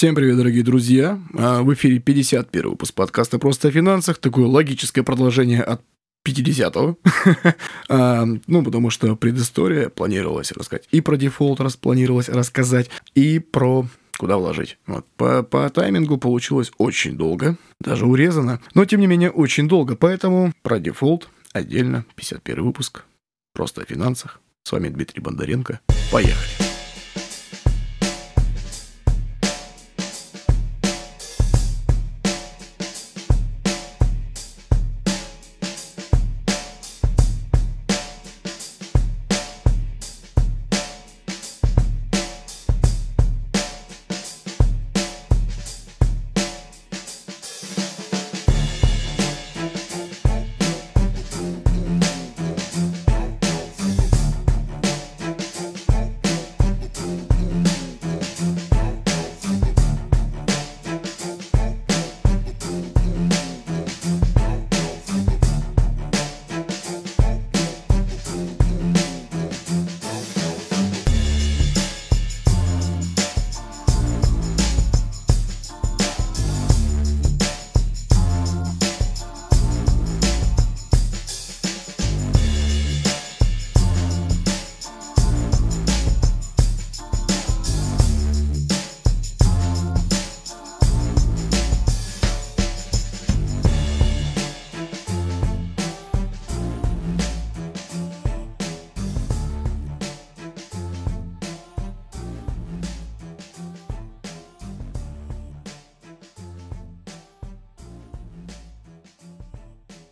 Всем 0.00 0.14
привет, 0.14 0.38
дорогие 0.38 0.62
друзья. 0.62 1.20
А, 1.36 1.62
в 1.62 1.74
эфире 1.74 1.98
51 1.98 2.70
выпуск 2.70 2.94
подкаста 2.94 3.38
«Просто 3.38 3.68
о 3.68 3.70
финансах». 3.70 4.16
Такое 4.16 4.46
логическое 4.46 5.02
продолжение 5.02 5.60
от 5.60 5.82
50-го. 6.26 6.96
а, 7.90 8.24
ну, 8.46 8.64
потому 8.64 8.88
что 8.88 9.14
предыстория 9.14 9.90
планировалась 9.90 10.52
рассказать. 10.52 10.88
И 10.90 11.02
про 11.02 11.16
дефолт 11.16 11.60
распланировалось 11.60 12.30
рассказать, 12.30 12.88
и 13.14 13.40
про 13.40 13.84
куда 14.16 14.38
вложить. 14.38 14.78
Вот. 14.86 15.04
По, 15.18 15.42
по 15.42 15.68
таймингу 15.68 16.16
получилось 16.16 16.72
очень 16.78 17.18
долго, 17.18 17.58
даже 17.78 18.06
урезано, 18.06 18.62
но 18.72 18.86
тем 18.86 19.00
не 19.00 19.06
менее 19.06 19.30
очень 19.30 19.68
долго, 19.68 19.96
поэтому 19.96 20.54
про 20.62 20.78
дефолт 20.78 21.28
отдельно, 21.52 22.06
51 22.16 22.64
выпуск, 22.64 23.04
просто 23.52 23.82
о 23.82 23.84
финансах. 23.84 24.40
С 24.62 24.72
вами 24.72 24.88
Дмитрий 24.88 25.20
Бондаренко. 25.20 25.80
Поехали. 26.10 26.79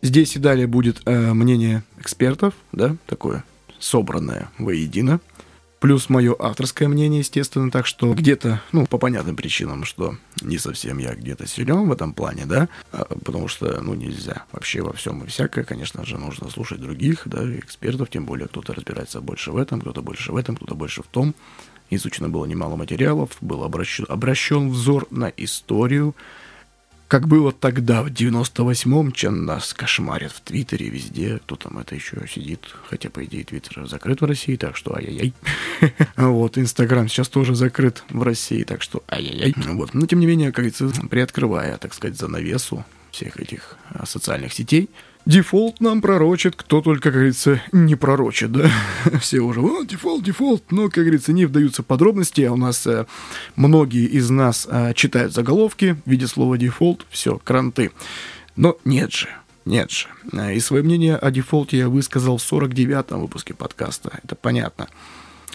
Здесь 0.09 0.35
и 0.35 0.39
далее 0.39 0.65
будет 0.65 1.03
э, 1.05 1.33
мнение 1.33 1.83
экспертов, 1.99 2.55
да, 2.71 2.95
такое 3.05 3.43
собранное 3.77 4.49
воедино. 4.57 5.19
Плюс 5.79 6.09
мое 6.09 6.35
авторское 6.39 6.87
мнение, 6.87 7.19
естественно, 7.19 7.69
так 7.69 7.85
что 7.85 8.11
где-то, 8.15 8.59
ну, 8.71 8.87
по 8.87 8.97
понятным 8.97 9.35
причинам, 9.35 9.83
что 9.83 10.17
не 10.41 10.57
совсем 10.57 10.97
я 10.97 11.13
где-то 11.13 11.45
силен 11.45 11.87
в 11.87 11.91
этом 11.91 12.13
плане, 12.13 12.47
да, 12.47 12.69
а, 12.91 13.05
потому 13.23 13.47
что, 13.47 13.81
ну, 13.81 13.93
нельзя 13.93 14.45
вообще 14.51 14.81
во 14.81 14.93
всем 14.93 15.23
и 15.23 15.27
всякое, 15.27 15.63
конечно 15.63 16.03
же, 16.03 16.17
нужно 16.17 16.49
слушать 16.49 16.81
других, 16.81 17.27
да, 17.27 17.47
экспертов, 17.59 18.09
тем 18.09 18.25
более 18.25 18.47
кто-то 18.47 18.73
разбирается 18.73 19.21
больше 19.21 19.51
в 19.51 19.57
этом, 19.57 19.79
кто-то 19.79 20.01
больше 20.01 20.31
в 20.31 20.37
этом, 20.37 20.55
кто-то 20.55 20.73
больше 20.73 21.03
в 21.03 21.07
том. 21.07 21.35
Изучено 21.91 22.29
было 22.29 22.47
немало 22.47 22.77
материалов, 22.77 23.37
был 23.41 23.63
обращен, 23.63 24.07
обращен 24.09 24.71
взор 24.71 25.05
на 25.11 25.31
историю, 25.37 26.15
как 27.09 27.27
было 27.27 27.51
тогда, 27.51 28.03
в 28.03 28.07
98-м, 28.07 29.11
чем 29.13 29.43
нас 29.43 29.73
кошмарят 29.73 30.31
в 30.31 30.41
Твиттере, 30.41 30.89
везде, 30.89 31.39
кто 31.39 31.55
там 31.55 31.79
это 31.79 31.95
еще 31.95 32.17
сидит, 32.31 32.59
хотя, 32.87 33.09
по 33.09 33.25
идее, 33.25 33.43
Твиттер 33.43 33.87
закрыт 33.87 34.21
в 34.21 34.25
России, 34.25 34.55
так 34.55 34.77
что 34.77 34.95
ай-яй-яй. 34.95 35.33
Вот, 36.15 36.59
Инстаграм 36.59 37.07
сейчас 37.07 37.27
тоже 37.27 37.55
закрыт 37.55 38.03
в 38.09 38.21
России, 38.21 38.61
так 38.63 38.83
что 38.83 39.03
ай-яй-яй. 39.09 39.55
Вот, 39.73 39.95
но, 39.95 40.05
тем 40.05 40.19
не 40.19 40.27
менее, 40.27 40.51
как 40.51 40.65
говорится, 40.65 40.87
приоткрывая, 41.09 41.77
так 41.79 41.95
сказать, 41.95 42.15
занавесу 42.15 42.85
всех 43.09 43.39
этих 43.39 43.75
а, 43.89 44.05
социальных 44.05 44.53
сетей, 44.53 44.87
Дефолт 45.29 45.79
нам 45.79 46.01
пророчит, 46.01 46.55
кто 46.55 46.81
только, 46.81 47.03
как 47.03 47.13
говорится, 47.13 47.61
не 47.71 47.93
пророчит, 47.93 48.51
да? 48.51 48.71
Все 49.21 49.41
уже, 49.41 49.61
о, 49.61 49.83
дефолт, 49.83 50.23
дефолт, 50.23 50.63
но, 50.71 50.89
как 50.89 51.03
говорится, 51.03 51.33
не 51.33 51.45
вдаются 51.45 51.83
подробности, 51.83 52.41
а 52.41 52.53
у 52.53 52.57
нас 52.57 52.87
э, 52.87 53.05
многие 53.55 54.05
из 54.05 54.31
нас 54.31 54.67
э, 54.67 54.95
читают 54.95 55.31
заголовки 55.31 55.97
в 56.03 56.09
виде 56.09 56.25
слова 56.25 56.57
дефолт, 56.57 57.05
все, 57.11 57.39
кранты. 57.43 57.91
Но 58.55 58.79
нет 58.85 59.11
же, 59.11 59.29
нет 59.65 59.91
же. 59.91 60.07
Э, 60.33 60.55
и 60.55 60.59
свое 60.59 60.81
мнение 60.81 61.15
о 61.15 61.29
дефолте 61.29 61.77
я 61.77 61.89
высказал 61.89 62.39
в 62.39 62.51
49-м 62.51 63.21
выпуске 63.21 63.53
подкаста, 63.53 64.19
это 64.23 64.33
понятно. 64.33 64.87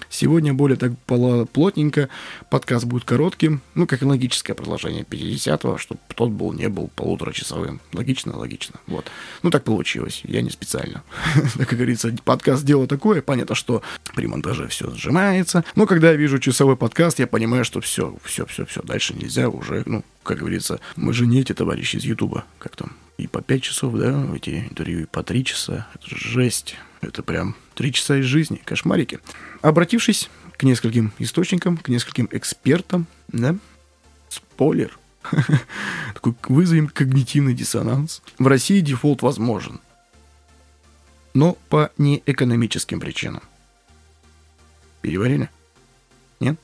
Сегодня 0.09 0.55
более 0.55 0.77
так 0.77 0.93
плотненько, 1.06 2.09
подкаст 2.50 2.84
будет 2.84 3.05
коротким, 3.05 3.60
ну, 3.75 3.87
как 3.87 4.03
и 4.03 4.05
логическое 4.05 4.55
продолжение 4.55 5.03
50-го, 5.03 5.78
чтобы 5.78 6.00
тот 6.15 6.31
был, 6.31 6.53
не 6.53 6.69
был 6.69 6.91
полуторачасовым. 6.94 7.81
Логично, 7.93 8.37
логично. 8.37 8.78
Вот. 8.87 9.06
Ну, 9.43 9.50
так 9.50 9.65
получилось. 9.65 10.21
Я 10.25 10.43
не 10.43 10.50
специально. 10.50 11.03
Как 11.59 11.71
говорится, 11.71 12.15
подкаст 12.25 12.65
дело 12.65 12.87
такое. 12.87 13.22
Понятно, 13.22 13.54
что 13.54 13.83
при 14.15 14.27
монтаже 14.27 14.69
все 14.69 14.91
сжимается. 14.91 15.65
Но 15.75 15.87
когда 15.87 16.10
я 16.10 16.16
вижу 16.16 16.38
часовой 16.38 16.77
подкаст, 16.77 17.19
я 17.19 17.27
понимаю, 17.27 17.65
что 17.65 17.81
все, 17.81 18.16
все, 18.25 18.47
все, 18.47 18.65
все. 18.66 18.83
Дальше 18.83 19.15
нельзя 19.15 19.49
уже, 19.49 19.83
ну, 19.87 20.04
как 20.22 20.38
говорится, 20.38 20.81
мы 20.97 21.12
же 21.12 21.27
не 21.27 21.41
эти 21.41 21.53
товарищи 21.53 21.97
из 21.97 22.04
Ютуба. 22.04 22.44
Как 22.59 22.77
там? 22.77 22.93
И 23.16 23.26
по 23.26 23.42
5 23.42 23.62
часов, 23.62 23.94
да, 23.94 24.26
эти 24.34 24.66
интервью, 24.70 25.02
и 25.02 25.06
по 25.06 25.22
3 25.22 25.44
часа. 25.44 25.86
Это 25.94 26.06
жесть. 26.14 26.76
Это 27.00 27.22
прям 27.22 27.54
три 27.75 27.92
часа 27.92 28.16
из 28.16 28.25
жизни, 28.25 28.60
кошмарики. 28.64 29.20
Обратившись 29.60 30.30
к 30.56 30.62
нескольким 30.62 31.12
источникам, 31.19 31.76
к 31.76 31.88
нескольким 31.88 32.28
экспертам, 32.30 33.06
да, 33.28 33.56
спойлер, 34.28 34.98
такой 36.14 36.34
вызовем 36.48 36.88
когнитивный 36.88 37.54
диссонанс. 37.54 38.22
В 38.38 38.47
России 38.47 38.80
дефолт 38.80 39.22
возможен, 39.22 39.80
но 41.34 41.58
по 41.69 41.91
неэкономическим 41.98 43.00
причинам. 43.00 43.42
Переварили? 45.03 45.50
Нет? 46.41 46.56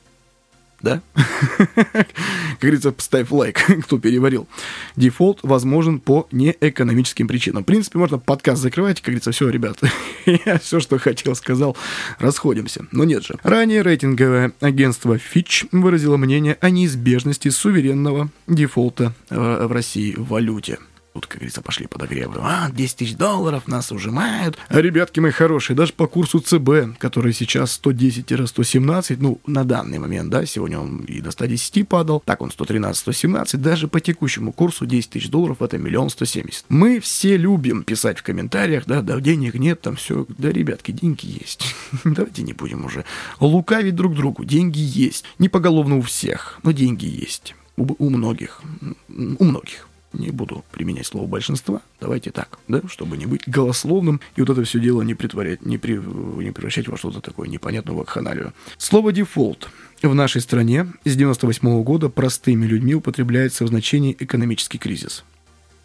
Да? 0.83 1.01
Как 1.15 2.61
говорится, 2.61 2.95
ставь 2.99 3.31
лайк, 3.31 3.61
кто 3.85 3.99
переварил. 3.99 4.49
Дефолт 4.97 5.41
возможен 5.43 6.01
по 6.01 6.27
неэкономическим 6.33 7.29
причинам. 7.29 7.63
В 7.63 7.67
принципе, 7.67 7.99
можно 7.99 8.19
подкаст 8.19 8.63
закрывать, 8.63 9.01
как 9.01 9.07
говорится, 9.07 9.33
все, 9.33 9.49
ребята, 9.49 9.91
я 10.47 10.59
все, 10.59 10.81
что 10.81 10.99
хотел, 10.99 11.35
сказал, 11.35 11.77
расходимся. 12.19 12.87
Но 12.93 13.05
нет 13.05 13.25
же. 13.25 13.37
Ранее 13.43 13.83
рейтинговое 13.83 14.53
агентство 14.61 15.17
Fitch 15.17 15.69
выразило 15.73 16.17
мнение 16.17 16.57
о 16.61 16.71
неизбежности 16.71 17.49
суверенного 17.49 18.31
дефолта 18.47 19.15
в 19.29 19.73
России 19.73 20.15
в 20.15 20.29
валюте. 20.29 20.79
Тут, 21.12 21.26
как 21.26 21.38
говорится, 21.38 21.60
пошли 21.60 21.88
подогревы. 21.88 22.37
А, 22.41 22.71
10 22.71 22.97
тысяч 22.97 23.16
долларов 23.16 23.66
нас 23.66 23.91
ужимают. 23.91 24.56
А, 24.69 24.81
ребятки 24.81 25.19
мои 25.19 25.32
хорошие, 25.32 25.76
даже 25.76 25.93
по 25.93 26.06
курсу 26.06 26.38
ЦБ, 26.38 26.98
который 26.98 27.32
сейчас 27.32 27.81
110-117, 27.82 29.16
ну, 29.19 29.41
на 29.44 29.65
данный 29.65 29.98
момент, 29.98 30.31
да, 30.31 30.47
сегодня 30.47 30.78
он 30.78 30.98
и 30.98 31.21
до 31.21 31.32
110 31.32 31.88
падал, 31.88 32.22
так 32.25 32.41
он 32.43 32.50
113-117, 32.50 33.57
даже 33.57 33.89
по 33.89 34.01
текущему 34.01 34.53
курсу 34.53 34.86
10 34.86 35.10
тысяч 35.10 35.28
долларов 35.28 35.60
это 35.62 35.78
миллион 35.78 36.10
170. 36.10 36.66
Мы 36.68 37.01
все 37.01 37.36
любим 37.36 37.83
писать 37.83 38.18
в 38.18 38.22
комментариях, 38.22 38.84
да, 38.86 39.03
да, 39.03 39.21
денег 39.21 39.54
нет, 39.54 39.80
там 39.80 39.97
все, 39.97 40.27
да, 40.39 40.51
ребятки, 40.51 40.92
деньги 40.92 41.27
есть. 41.27 41.74
Давайте 42.04 42.42
не 42.42 42.53
будем 42.53 42.84
уже 42.84 43.04
лукавить 43.41 43.97
друг 43.97 44.15
другу, 44.15 44.45
деньги 44.45 44.78
есть. 44.78 45.24
Не 45.41 45.48
поголовно 45.48 45.97
у 45.97 46.03
всех, 46.03 46.60
но 46.63 46.71
деньги 46.71 47.06
есть. 47.06 47.56
У, 47.77 47.86
у 47.98 48.10
многих. 48.10 48.63
У 49.09 49.45
многих 49.45 49.90
не 50.12 50.30
буду 50.30 50.65
применять 50.72 51.07
слово 51.07 51.27
большинства, 51.27 51.83
давайте 52.01 52.30
так, 52.30 52.59
да, 52.68 52.80
чтобы 52.89 53.16
не 53.16 53.27
быть 53.27 53.48
голословным 53.48 54.21
и 54.36 54.41
вот 54.41 54.51
это 54.51 54.65
все 54.65 54.80
дело 54.80 55.03
не 55.03 55.15
притворять, 55.15 55.65
не, 55.65 55.78
при, 55.78 55.95
не 55.95 56.51
превращать 56.51 56.89
во 56.89 56.97
что-то 56.97 57.21
такое 57.21 57.48
непонятное 57.48 57.95
вакханалию. 57.95 58.53
Слово 58.78 59.12
«дефолт» 59.12 59.68
в 60.03 60.15
нашей 60.15 60.41
стране 60.41 60.86
с 61.04 61.15
98 61.15 61.68
-го 61.68 61.83
года 61.83 62.09
простыми 62.09 62.66
людьми 62.66 62.95
употребляется 62.95 63.65
в 63.65 63.68
значении 63.68 64.16
экономический 64.18 64.78
кризис 64.78 65.24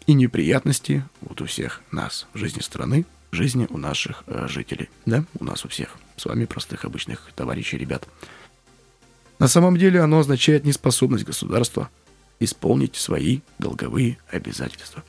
и 0.06 0.14
неприятности 0.14 1.04
вот 1.20 1.40
у 1.40 1.46
всех 1.46 1.82
нас 1.90 2.26
в 2.32 2.38
жизни 2.38 2.60
страны, 2.60 3.04
в 3.30 3.36
жизни 3.36 3.66
у 3.70 3.78
наших 3.78 4.24
э, 4.26 4.46
жителей, 4.48 4.88
да, 5.04 5.24
у 5.38 5.44
нас 5.44 5.64
у 5.64 5.68
всех, 5.68 5.96
с 6.16 6.24
вами 6.24 6.44
простых 6.44 6.84
обычных 6.84 7.30
товарищей, 7.34 7.76
ребят. 7.76 8.08
На 9.38 9.48
самом 9.48 9.76
деле 9.76 10.00
оно 10.00 10.20
означает 10.20 10.64
неспособность 10.64 11.24
государства 11.24 11.90
исполнить 12.40 12.96
свои 12.96 13.40
долговые 13.58 14.18
обязательства. 14.30 15.02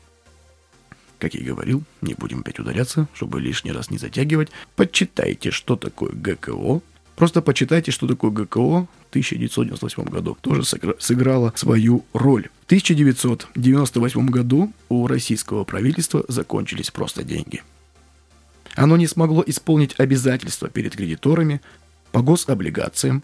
Как 1.20 1.34
я 1.34 1.44
говорил, 1.44 1.84
не 2.02 2.14
будем 2.14 2.42
опять 2.42 2.60
ударяться, 2.60 3.08
чтобы 3.14 3.42
лишний 3.42 3.72
раз 3.72 3.90
не 3.90 3.98
затягивать. 3.98 4.50
Почитайте, 4.76 5.52
что 5.52 5.76
такое 5.76 6.12
ГКО. 6.12 6.82
Просто 7.16 7.42
почитайте, 7.42 7.92
что 7.92 8.08
такое 8.08 8.30
ГКО 8.30 8.86
в 8.86 9.10
1998 9.10 10.04
году. 10.04 10.38
Тоже 10.42 10.64
сыграло 11.00 11.52
свою 11.56 12.06
роль. 12.14 12.50
В 12.62 12.66
1998 12.68 14.28
году 14.28 14.72
у 14.90 15.08
российского 15.08 15.64
правительства 15.64 16.24
закончились 16.28 16.92
просто 16.92 17.24
деньги. 17.24 17.64
Оно 18.76 18.96
не 18.96 19.08
смогло 19.08 19.44
исполнить 19.48 20.00
обязательства 20.00 20.70
перед 20.70 20.96
кредиторами 20.96 21.62
по 22.12 22.22
гособлигациям. 22.22 23.24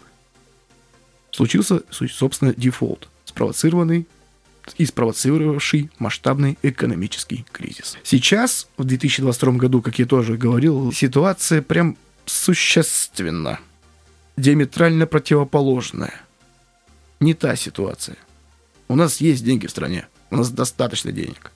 Случился, 1.30 1.82
собственно, 1.90 2.52
дефолт, 2.56 3.08
спровоцированный 3.34 4.06
и 4.78 4.86
спровоцировавший 4.86 5.90
масштабный 5.98 6.56
экономический 6.62 7.44
кризис. 7.52 7.98
Сейчас, 8.04 8.68
в 8.76 8.84
2022 8.84 9.52
году, 9.54 9.82
как 9.82 9.98
я 9.98 10.06
тоже 10.06 10.36
говорил, 10.36 10.92
ситуация 10.92 11.60
прям 11.60 11.96
существенно, 12.24 13.58
диаметрально 14.36 15.06
противоположная. 15.06 16.14
Не 17.20 17.34
та 17.34 17.56
ситуация. 17.56 18.16
У 18.88 18.94
нас 18.94 19.20
есть 19.20 19.44
деньги 19.44 19.66
в 19.66 19.70
стране, 19.70 20.06
у 20.30 20.36
нас 20.36 20.50
достаточно 20.50 21.10
денег. 21.10 21.50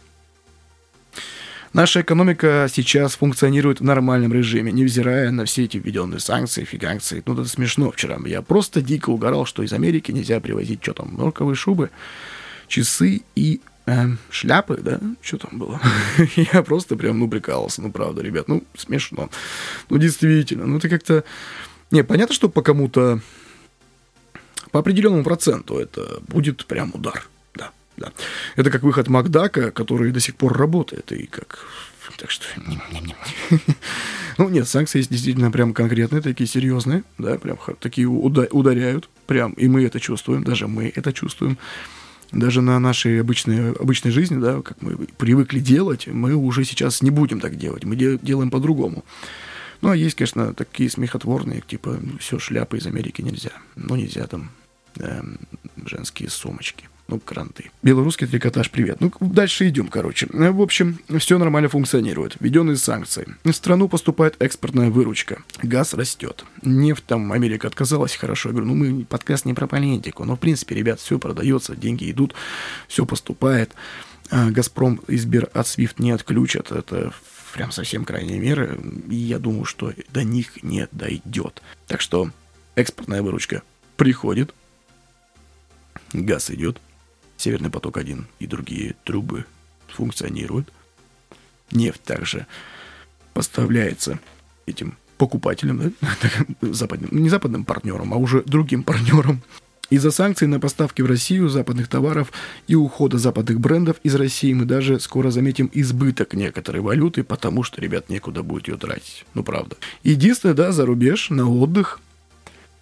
Наша 1.78 2.00
экономика 2.00 2.66
сейчас 2.68 3.14
функционирует 3.14 3.78
в 3.78 3.84
нормальном 3.84 4.32
режиме, 4.32 4.72
невзирая 4.72 5.30
на 5.30 5.44
все 5.44 5.62
эти 5.62 5.76
введенные 5.76 6.18
санкции, 6.18 6.64
фиганкции. 6.64 7.22
Ну, 7.24 7.34
это 7.34 7.44
смешно 7.44 7.92
вчера. 7.92 8.18
Я 8.26 8.42
просто 8.42 8.82
дико 8.82 9.10
угорал, 9.10 9.46
что 9.46 9.62
из 9.62 9.72
Америки 9.72 10.10
нельзя 10.10 10.40
привозить, 10.40 10.82
что 10.82 10.94
там, 10.94 11.14
норковые 11.16 11.54
шубы, 11.54 11.90
часы 12.66 13.22
и 13.36 13.60
э, 13.86 14.06
шляпы, 14.28 14.80
да? 14.82 15.00
Что 15.22 15.38
там 15.38 15.56
было? 15.56 15.80
Я 16.52 16.64
просто 16.64 16.96
прям, 16.96 17.20
ну, 17.20 17.28
прикалывался. 17.28 17.80
Ну, 17.80 17.92
правда, 17.92 18.22
ребят, 18.22 18.48
ну, 18.48 18.64
смешно. 18.76 19.30
Ну, 19.88 19.98
действительно, 19.98 20.66
ну, 20.66 20.78
это 20.78 20.88
как-то... 20.88 21.22
Не, 21.92 22.02
понятно, 22.02 22.34
что 22.34 22.48
по 22.48 22.60
кому-то, 22.60 23.20
по 24.72 24.80
определенному 24.80 25.22
проценту 25.22 25.78
это 25.78 26.20
будет 26.26 26.66
прям 26.66 26.90
удар. 26.92 27.28
Да. 27.98 28.12
Это 28.56 28.70
как 28.70 28.82
выход 28.82 29.08
Макдака, 29.08 29.70
который 29.70 30.12
до 30.12 30.20
сих 30.20 30.36
пор 30.36 30.56
работает. 30.56 31.12
И 31.12 31.26
как... 31.26 31.66
Так 32.16 32.30
что... 32.30 32.44
Ну, 34.38 34.48
нет, 34.48 34.68
санкции 34.68 34.98
есть 34.98 35.10
действительно 35.10 35.50
прям 35.50 35.74
конкретные, 35.74 36.22
такие 36.22 36.46
серьезные, 36.46 37.02
да, 37.18 37.38
прям 37.38 37.58
такие 37.80 38.06
ударяют, 38.06 39.08
прям, 39.26 39.50
и 39.54 39.66
мы 39.66 39.82
это 39.82 39.98
чувствуем, 39.98 40.44
даже 40.44 40.68
мы 40.68 40.92
это 40.94 41.12
чувствуем 41.12 41.58
даже 42.30 42.62
на 42.62 42.78
нашей 42.78 43.20
обычной, 43.20 43.72
обычной 43.72 44.12
жизни, 44.12 44.38
да, 44.38 44.62
как 44.62 44.80
мы 44.80 44.96
привыкли 45.16 45.58
делать, 45.58 46.06
мы 46.06 46.36
уже 46.36 46.64
сейчас 46.64 47.02
не 47.02 47.10
будем 47.10 47.40
так 47.40 47.56
делать, 47.56 47.84
мы 47.84 47.96
де- 47.96 48.18
делаем 48.22 48.50
по-другому. 48.50 49.04
Ну, 49.80 49.90
а 49.90 49.96
есть, 49.96 50.14
конечно, 50.14 50.54
такие 50.54 50.88
смехотворные, 50.88 51.62
типа, 51.66 51.98
ну, 52.00 52.18
все, 52.18 52.38
шляпы 52.38 52.78
из 52.78 52.86
Америки 52.86 53.22
нельзя. 53.22 53.52
Ну, 53.74 53.96
нельзя 53.96 54.28
там 54.28 54.50
э, 54.98 55.20
женские 55.84 56.30
сумочки 56.30 56.88
ну, 57.08 57.18
кранты. 57.18 57.70
Белорусский 57.82 58.26
трикотаж, 58.26 58.70
привет. 58.70 59.00
Ну, 59.00 59.10
дальше 59.20 59.66
идем, 59.68 59.88
короче. 59.88 60.26
В 60.30 60.60
общем, 60.60 60.98
все 61.18 61.38
нормально 61.38 61.70
функционирует. 61.70 62.36
Введенные 62.38 62.76
санкции. 62.76 63.34
В 63.44 63.52
страну 63.52 63.88
поступает 63.88 64.36
экспортная 64.40 64.90
выручка. 64.90 65.42
Газ 65.62 65.94
растет. 65.94 66.44
Нефть 66.62 67.06
там 67.06 67.32
Америка 67.32 67.66
отказалась, 67.66 68.14
хорошо. 68.14 68.50
Я 68.50 68.52
говорю, 68.52 68.68
ну, 68.68 68.74
мы 68.74 69.04
подкаст 69.06 69.46
не 69.46 69.54
про 69.54 69.66
политику. 69.66 70.26
Но, 70.26 70.36
в 70.36 70.38
принципе, 70.38 70.74
ребят, 70.74 71.00
все 71.00 71.18
продается, 71.18 71.74
деньги 71.74 72.10
идут, 72.10 72.34
все 72.88 73.06
поступает. 73.06 73.72
А, 74.30 74.50
Газпром 74.50 75.00
и 75.08 75.16
Сбер 75.16 75.48
от 75.54 75.64
SWIFT 75.64 75.94
не 75.98 76.10
отключат. 76.10 76.72
Это 76.72 77.14
прям 77.54 77.70
совсем 77.70 78.04
крайние 78.04 78.38
меры. 78.38 78.78
И 79.08 79.14
я 79.14 79.38
думаю, 79.38 79.64
что 79.64 79.94
до 80.12 80.24
них 80.24 80.62
не 80.62 80.86
дойдет. 80.92 81.62
Так 81.86 82.02
что 82.02 82.30
экспортная 82.74 83.22
выручка 83.22 83.62
приходит, 83.96 84.54
газ 86.12 86.50
идет, 86.50 86.78
Северный 87.38 87.70
поток-1 87.70 88.24
и 88.40 88.46
другие 88.46 88.96
трубы 89.04 89.46
функционируют. 89.86 90.70
Нефть 91.70 92.02
также 92.02 92.46
поставляется 93.32 94.18
этим 94.66 94.98
покупателям, 95.16 95.94
да? 96.00 96.18
западным, 96.72 97.10
не 97.12 97.28
западным 97.30 97.64
партнерам, 97.64 98.12
а 98.12 98.16
уже 98.16 98.42
другим 98.42 98.82
партнерам. 98.82 99.40
Из-за 99.90 100.10
санкций 100.10 100.46
на 100.48 100.60
поставки 100.60 101.00
в 101.00 101.06
Россию 101.06 101.48
западных 101.48 101.88
товаров 101.88 102.30
и 102.66 102.74
ухода 102.74 103.16
западных 103.16 103.58
брендов 103.58 103.96
из 104.02 104.14
России 104.16 104.52
мы 104.52 104.66
даже 104.66 105.00
скоро 105.00 105.30
заметим 105.30 105.70
избыток 105.72 106.34
некоторой 106.34 106.82
валюты, 106.82 107.24
потому 107.24 107.62
что, 107.62 107.80
ребят, 107.80 108.10
некуда 108.10 108.42
будет 108.42 108.68
ее 108.68 108.76
тратить. 108.76 109.24
Ну, 109.32 109.42
правда. 109.42 109.76
Единственное, 110.02 110.54
да, 110.54 110.72
за 110.72 110.84
рубеж, 110.84 111.30
на 111.30 111.48
отдых, 111.48 112.00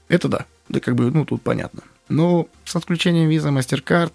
это 0.08 0.28
да. 0.28 0.46
Да 0.68 0.80
как 0.80 0.96
бы, 0.96 1.12
ну, 1.12 1.24
тут 1.24 1.42
понятно. 1.42 1.82
Но 2.08 2.48
с 2.64 2.74
отключением 2.74 3.28
виза 3.28 3.50
MasterCard 3.50 4.12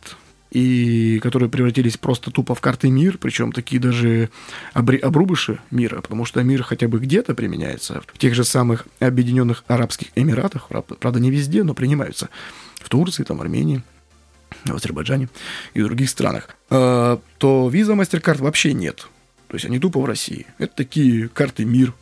и 0.51 1.19
которые 1.19 1.49
превратились 1.49 1.97
просто 1.97 2.29
тупо 2.29 2.53
в 2.55 2.61
карты 2.61 2.89
мир, 2.89 3.17
причем 3.17 3.51
такие 3.51 3.81
даже 3.81 4.29
обри- 4.73 4.99
обрубыши 4.99 5.59
мира, 5.71 6.01
потому 6.01 6.25
что 6.25 6.43
мир 6.43 6.61
хотя 6.63 6.87
бы 6.87 6.99
где-то 6.99 7.33
применяется, 7.33 8.03
в 8.13 8.17
тех 8.17 8.35
же 8.35 8.43
самых 8.43 8.85
Объединенных 8.99 9.63
Арабских 9.67 10.09
Эмиратах, 10.15 10.67
правда 10.99 11.19
не 11.19 11.31
везде, 11.31 11.63
но 11.63 11.73
принимаются, 11.73 12.29
в 12.75 12.89
Турции, 12.89 13.23
там, 13.23 13.39
Армении, 13.41 13.81
в 14.65 14.75
Азербайджане 14.75 15.29
и 15.73 15.81
в 15.81 15.85
других 15.85 16.09
странах, 16.09 16.49
а, 16.69 17.19
то 17.37 17.69
виза 17.69 17.93
MasterCard 17.93 18.41
вообще 18.41 18.73
нет. 18.73 19.07
То 19.51 19.55
есть 19.55 19.65
они 19.65 19.79
тупо 19.79 19.99
в 19.99 20.05
России. 20.05 20.45
Это 20.59 20.73
такие 20.77 21.27
карты 21.27 21.65
мир 21.65 21.93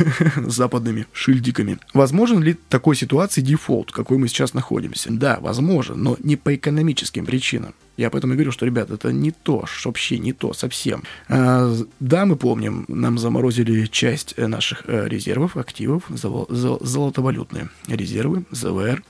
с 0.36 0.54
западными 0.54 1.06
шильдиками. 1.12 1.78
Возможен 1.92 2.42
ли 2.42 2.56
такой 2.70 2.96
ситуации 2.96 3.42
дефолт, 3.42 3.92
какой 3.92 4.16
мы 4.16 4.26
сейчас 4.26 4.54
находимся? 4.54 5.10
Да, 5.12 5.36
возможно, 5.38 5.96
но 5.96 6.16
не 6.20 6.36
по 6.36 6.54
экономическим 6.54 7.26
причинам. 7.26 7.74
Я 7.98 8.08
поэтому 8.08 8.32
и 8.32 8.36
говорю, 8.36 8.52
что, 8.52 8.64
ребят, 8.64 8.90
это 8.90 9.12
не 9.12 9.32
то, 9.32 9.66
вообще 9.84 10.18
не 10.18 10.32
то 10.32 10.54
совсем. 10.54 11.02
А, 11.28 11.76
да, 12.00 12.24
мы 12.24 12.36
помним, 12.36 12.86
нам 12.88 13.18
заморозили 13.18 13.84
часть 13.84 14.32
э, 14.38 14.46
наших 14.46 14.84
э, 14.86 15.06
резервов, 15.06 15.58
активов, 15.58 16.04
золотовалютные 16.08 17.68
резервы, 17.86 18.44
ЗВР. 18.50 19.04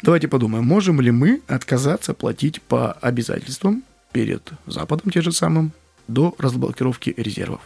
Давайте 0.00 0.28
подумаем, 0.28 0.64
можем 0.64 1.00
ли 1.00 1.10
мы 1.10 1.42
отказаться 1.48 2.14
платить 2.14 2.62
по 2.62 2.92
обязательствам 2.92 3.82
перед 4.12 4.52
Западом, 4.68 5.10
те 5.10 5.22
же 5.22 5.32
самым, 5.32 5.72
до 6.08 6.34
разблокировки 6.38 7.14
резервов? 7.16 7.60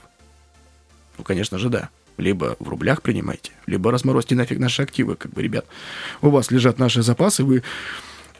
Ну, 1.18 1.24
конечно 1.24 1.58
же, 1.58 1.68
да. 1.68 1.90
Либо 2.16 2.56
в 2.58 2.68
рублях 2.68 3.02
принимайте, 3.02 3.52
либо 3.66 3.90
разморозьте 3.90 4.34
нафиг 4.34 4.58
наши 4.58 4.82
активы, 4.82 5.16
как 5.16 5.32
бы, 5.32 5.42
ребят. 5.42 5.64
У 6.20 6.30
вас 6.30 6.50
лежат 6.50 6.78
наши 6.78 7.02
запасы, 7.02 7.44
вы 7.44 7.62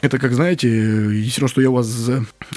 это 0.01 0.17
как, 0.17 0.33
знаете, 0.33 0.67
если 0.67 1.45
что 1.45 1.61
я 1.61 1.69
у 1.69 1.73
вас... 1.73 2.09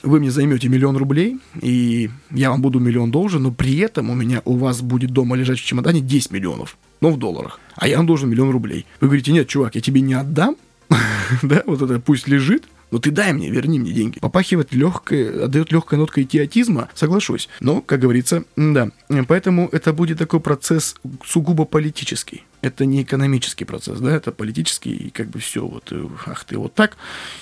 Вы 0.03 0.19
мне 0.19 0.31
займете 0.31 0.69
миллион 0.69 0.97
рублей, 0.97 1.39
и 1.61 2.11
я 2.31 2.51
вам 2.51 2.63
буду 2.63 2.81
миллион 2.81 3.11
должен, 3.11 3.43
но 3.43 3.51
при 3.51 3.79
этом 3.79 4.09
у 4.09 4.15
меня 4.15 4.41
у 4.47 4.57
вас 4.57 4.81
будет 4.81 5.11
дома 5.11 5.37
лежать 5.37 5.59
в 5.59 5.65
чемодане 5.65 6.01
10 6.01 6.31
миллионов, 6.31 6.79
но 7.03 7.11
в 7.11 7.19
долларах. 7.19 7.61
А 7.77 7.87
я 7.87 7.99
вам 7.99 8.07
должен 8.07 8.31
миллион 8.31 8.51
рублей. 8.51 8.87
Вы 9.01 9.09
говорите, 9.09 9.31
нет, 9.31 9.47
чувак, 9.47 9.75
я 9.75 9.83
тебе 9.83 10.01
не 10.01 10.15
отдам, 10.15 10.57
да, 11.43 11.63
вот 11.67 11.83
это 11.83 12.01
пусть 12.01 12.29
лежит, 12.29 12.65
ну 12.95 13.01
ты 13.01 13.11
дай 13.11 13.33
мне, 13.33 13.51
верни 13.51 13.81
мне 13.81 13.91
деньги. 13.91 14.21
Попахивает 14.21 14.73
легкой, 14.73 15.47
отдает 15.47 15.73
легкая 15.73 15.99
нотка 15.99 16.23
идиотизма, 16.23 16.91
соглашусь. 16.95 17.49
Но, 17.59 17.81
как 17.81 17.99
говорится, 17.99 18.45
да. 18.55 18.91
Поэтому 19.27 19.69
это 19.73 19.93
будет 19.93 20.19
такой 20.19 20.39
процесс 20.39 20.95
сугубо 21.27 21.65
политический. 21.65 22.45
Это 22.61 22.85
не 22.85 23.03
экономический 23.03 23.65
процесс, 23.65 23.99
да, 23.99 24.15
это 24.15 24.31
политический, 24.31 24.95
и 24.95 25.11
как 25.11 25.27
бы 25.27 25.41
все, 25.41 25.67
вот, 25.67 25.89
э, 25.91 26.07
ах 26.27 26.45
ты 26.45 26.57
вот 26.57 26.75
так, 26.75 26.97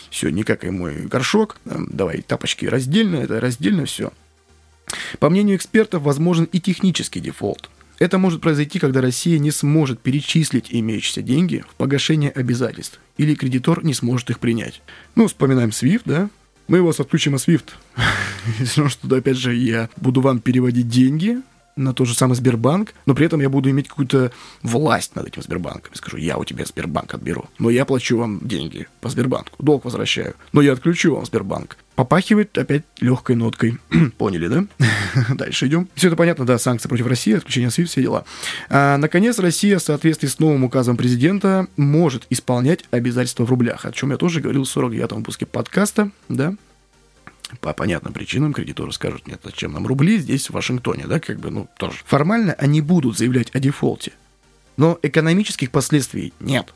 все, 0.09 0.31
не 0.31 0.43
как 0.43 0.65
и 0.65 0.71
мой 0.71 1.03
горшок, 1.03 1.59
давай 1.67 2.23
тапочки 2.23 2.65
раздельно, 2.65 3.17
это 3.17 3.39
раздельно 3.39 3.85
все. 3.85 4.11
По 5.19 5.29
мнению 5.29 5.57
экспертов, 5.57 6.03
возможен 6.03 6.47
и 6.47 6.61
технический 6.61 7.21
дефолт. 7.21 7.69
Это 8.03 8.19
может 8.19 8.41
произойти, 8.41 8.81
когда 8.81 9.01
Россия 9.01 9.39
не 9.39 9.53
сможет 9.53 10.01
перечислить 10.01 10.67
имеющиеся 10.71 11.23
деньги 11.23 11.65
в 11.71 11.77
погашение 11.77 12.33
обязательств, 12.33 12.99
или 13.17 13.37
кредитор 13.37 13.85
не 13.85 13.95
сможет 13.95 14.29
их 14.29 14.41
принять. 14.41 14.83
Ну, 15.15 15.29
вспоминаем 15.29 15.69
SWIFT, 15.69 16.03
да? 16.05 16.29
Мы 16.67 16.79
его 16.79 16.89
отключим 16.89 17.37
от 17.37 17.47
SWIFT. 17.47 17.69
Если 18.59 18.89
что, 18.89 19.15
опять 19.15 19.37
же, 19.37 19.55
я 19.55 19.89
буду 19.99 20.21
вам 20.21 20.41
переводить 20.41 20.89
деньги, 20.89 21.43
на 21.77 21.95
тот 21.95 22.09
же 22.09 22.15
самый 22.15 22.35
Сбербанк, 22.35 22.93
но 23.07 23.15
при 23.15 23.27
этом 23.27 23.41
я 23.41 23.49
буду 23.49 23.71
иметь 23.71 23.89
какую-то 23.89 24.33
власть 24.65 25.15
над 25.15 25.29
этим 25.29 25.43
Сбербанком. 25.43 25.93
Я 25.93 25.97
скажу, 25.97 26.17
я 26.17 26.39
у 26.39 26.45
тебя 26.45 26.65
Сбербанк 26.65 27.15
отберу, 27.15 27.49
но 27.61 27.71
я 27.71 27.85
плачу 27.85 28.19
вам 28.19 28.41
деньги 28.43 28.89
по 29.01 29.11
Сбербанку, 29.11 29.63
долг 29.63 29.85
возвращаю, 29.85 30.35
но 30.53 30.61
я 30.61 30.73
отключу 30.73 31.15
вам 31.15 31.25
Сбербанк. 31.25 31.77
Попахивает 31.95 32.57
опять 32.57 32.85
легкой 33.01 33.37
ноткой. 33.37 33.79
Поняли, 34.19 34.49
да? 34.49 34.65
Дальше 35.35 35.67
идем. 35.67 35.89
Все 35.95 36.09
это 36.09 36.17
понятно, 36.17 36.47
да, 36.47 36.59
санкции 36.59 36.89
против 36.89 37.07
России, 37.07 37.35
отключение 37.35 37.69
SWIFT, 37.69 37.85
все 37.85 38.03
дела. 38.03 38.25
А, 38.71 38.97
наконец, 38.97 39.39
Россия 39.39 39.79
в 39.79 39.83
соответствии 39.83 40.29
с 40.29 40.39
новым 40.39 40.65
указом 40.65 40.97
президента 40.97 41.67
может 41.77 42.27
исполнять 42.31 42.85
обязательства 42.91 43.45
в 43.45 43.51
рублях, 43.51 43.85
о 43.85 43.93
чем 43.93 44.11
я 44.11 44.17
тоже 44.17 44.41
говорил 44.41 44.65
в 44.65 44.77
49-м 44.77 45.19
выпуске 45.19 45.45
подкаста, 45.45 46.11
да, 46.29 46.55
по 47.61 47.73
понятным 47.75 48.13
причинам 48.13 48.53
кредиторы 48.53 48.93
скажут, 48.93 49.27
нет, 49.27 49.41
зачем 49.45 49.73
нам 49.73 49.87
рубли 49.87 50.19
здесь, 50.19 50.49
в 50.49 50.55
Вашингтоне, 50.55 51.07
да, 51.07 51.21
как 51.21 51.39
бы, 51.39 51.51
ну, 51.51 51.69
тоже. 51.79 51.99
Формально 52.05 52.55
они 52.55 52.81
будут 52.81 53.19
заявлять 53.19 53.51
о 53.55 53.61
дефолте, 53.61 54.13
но 54.77 54.99
экономических 55.03 55.71
последствий 55.71 56.33
нет. 56.41 56.73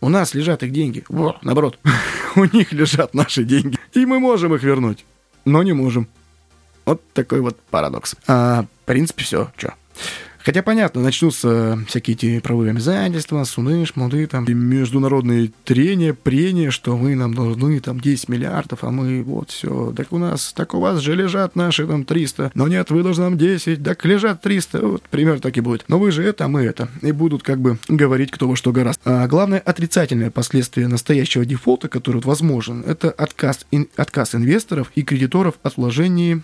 У 0.00 0.08
нас 0.08 0.34
лежат 0.34 0.62
их 0.62 0.72
деньги. 0.72 1.04
Во, 1.08 1.38
наоборот, 1.42 1.78
у 2.36 2.44
них 2.44 2.72
лежат 2.72 3.14
наши 3.14 3.44
деньги. 3.44 3.78
И 3.92 4.06
мы 4.06 4.18
можем 4.18 4.54
их 4.54 4.62
вернуть, 4.62 5.04
но 5.44 5.62
не 5.62 5.72
можем. 5.72 6.08
Вот 6.84 7.02
такой 7.12 7.40
вот 7.40 7.60
парадокс. 7.70 8.16
А, 8.26 8.62
в 8.62 8.86
принципе, 8.86 9.24
все. 9.24 9.50
Че? 9.56 9.74
Хотя, 10.44 10.62
понятно, 10.62 11.02
начнутся 11.02 11.78
всякие 11.86 12.16
эти 12.16 12.40
правовые 12.40 12.70
обязательства, 12.70 13.44
суны, 13.44 13.86
шмуды, 13.86 14.26
там, 14.26 14.44
международные 14.46 15.52
трения, 15.64 16.14
прения, 16.14 16.70
что 16.70 16.96
мы 16.96 17.14
нам 17.14 17.34
должны 17.34 17.78
там 17.80 18.00
10 18.00 18.28
миллиардов, 18.28 18.82
а 18.82 18.90
мы 18.90 19.22
вот 19.22 19.50
все, 19.50 19.92
так 19.96 20.12
у 20.12 20.18
нас, 20.18 20.52
так 20.52 20.74
у 20.74 20.80
вас 20.80 21.00
же 21.00 21.14
лежат 21.14 21.56
наши 21.56 21.86
там 21.86 22.04
300, 22.04 22.52
но 22.54 22.68
нет, 22.68 22.90
вы 22.90 23.02
должны 23.02 23.24
нам 23.24 23.38
10, 23.38 23.82
так 23.82 24.04
лежат 24.04 24.42
300, 24.42 24.86
вот, 24.86 25.02
пример 25.04 25.40
так 25.40 25.56
и 25.56 25.60
будет. 25.60 25.84
Но 25.88 25.98
вы 25.98 26.10
же 26.10 26.22
это, 26.24 26.48
мы 26.48 26.62
это. 26.62 26.88
И 27.02 27.12
будут 27.12 27.42
как 27.42 27.60
бы 27.60 27.78
говорить, 27.88 28.30
кто 28.30 28.48
во 28.48 28.56
что 28.56 28.72
гораст. 28.72 29.00
А 29.04 29.26
главное 29.28 29.60
отрицательное 29.60 30.30
последствие 30.30 30.88
настоящего 30.88 31.44
дефолта, 31.44 31.88
который 31.88 32.16
вот 32.16 32.24
возможен, 32.24 32.82
это 32.86 33.10
отказ, 33.10 33.66
ин, 33.70 33.88
отказ 33.96 34.34
инвесторов 34.34 34.90
и 34.94 35.02
кредиторов 35.02 35.54
от 35.62 35.76
вложений 35.76 36.42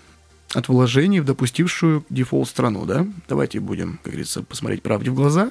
от 0.54 0.68
вложений 0.68 1.20
в 1.20 1.24
допустившую 1.24 2.04
дефолт 2.10 2.48
страну, 2.48 2.86
да? 2.86 3.06
Давайте 3.28 3.60
будем, 3.60 3.98
как 4.02 4.12
говорится, 4.12 4.42
посмотреть 4.42 4.82
правде 4.82 5.10
в 5.10 5.14
глаза. 5.14 5.50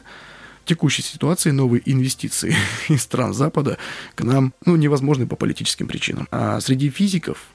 В 0.63 0.67
текущей 0.67 1.01
ситуации 1.01 1.51
новые 1.51 1.81
инвестиции 1.85 2.55
из 2.89 3.03
стран 3.03 3.33
Запада 3.33 3.77
к 4.15 4.23
нам, 4.23 4.53
ну, 4.65 4.75
невозможны 4.75 5.27
по 5.27 5.35
политическим 5.35 5.87
причинам. 5.87 6.27
А 6.31 6.59
среди 6.59 6.89
физиков, 6.89 7.45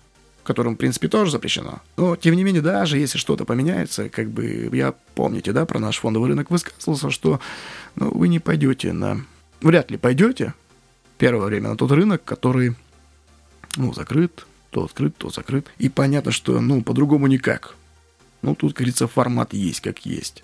которым, 0.45 0.75
в 0.75 0.79
принципе, 0.79 1.09
тоже 1.09 1.33
запрещено. 1.33 1.83
Но, 1.97 2.17
тем 2.17 2.35
не 2.35 2.45
менее, 2.45 2.63
даже 2.63 2.99
если 2.99 3.19
что-то 3.19 3.45
поменяется, 3.45 4.09
как 4.09 4.31
бы, 4.31 4.71
я, 4.73 4.95
помните, 5.15 5.53
да, 5.53 5.67
про 5.67 5.79
наш 5.79 5.99
фондовый 5.99 6.29
рынок 6.29 6.51
высказывался, 6.51 7.11
что, 7.11 7.41
ну, 7.97 8.11
вы 8.11 8.29
не 8.29 8.39
пойдете 8.39 8.93
на... 8.93 9.21
Вряд 9.61 9.91
ли 9.91 9.97
пойдете 9.97 10.55
первое 11.19 11.47
время 11.47 11.71
на 11.71 11.77
тот 11.77 11.93
рынок, 11.93 12.25
который, 12.25 12.75
ну, 13.77 13.93
закрыт, 13.93 14.47
то 14.73 14.85
открыт, 14.85 15.17
то 15.17 15.31
закрыт. 15.31 15.67
И 15.79 15.88
понятно, 15.88 16.33
что, 16.33 16.61
ну, 16.61 16.83
по-другому 16.83 17.29
никак. 17.29 17.76
Ну, 18.41 18.55
тут, 18.57 18.73
говорится, 18.73 19.07
формат 19.07 19.52
есть 19.52 19.81
как 19.81 20.05
есть. 20.05 20.43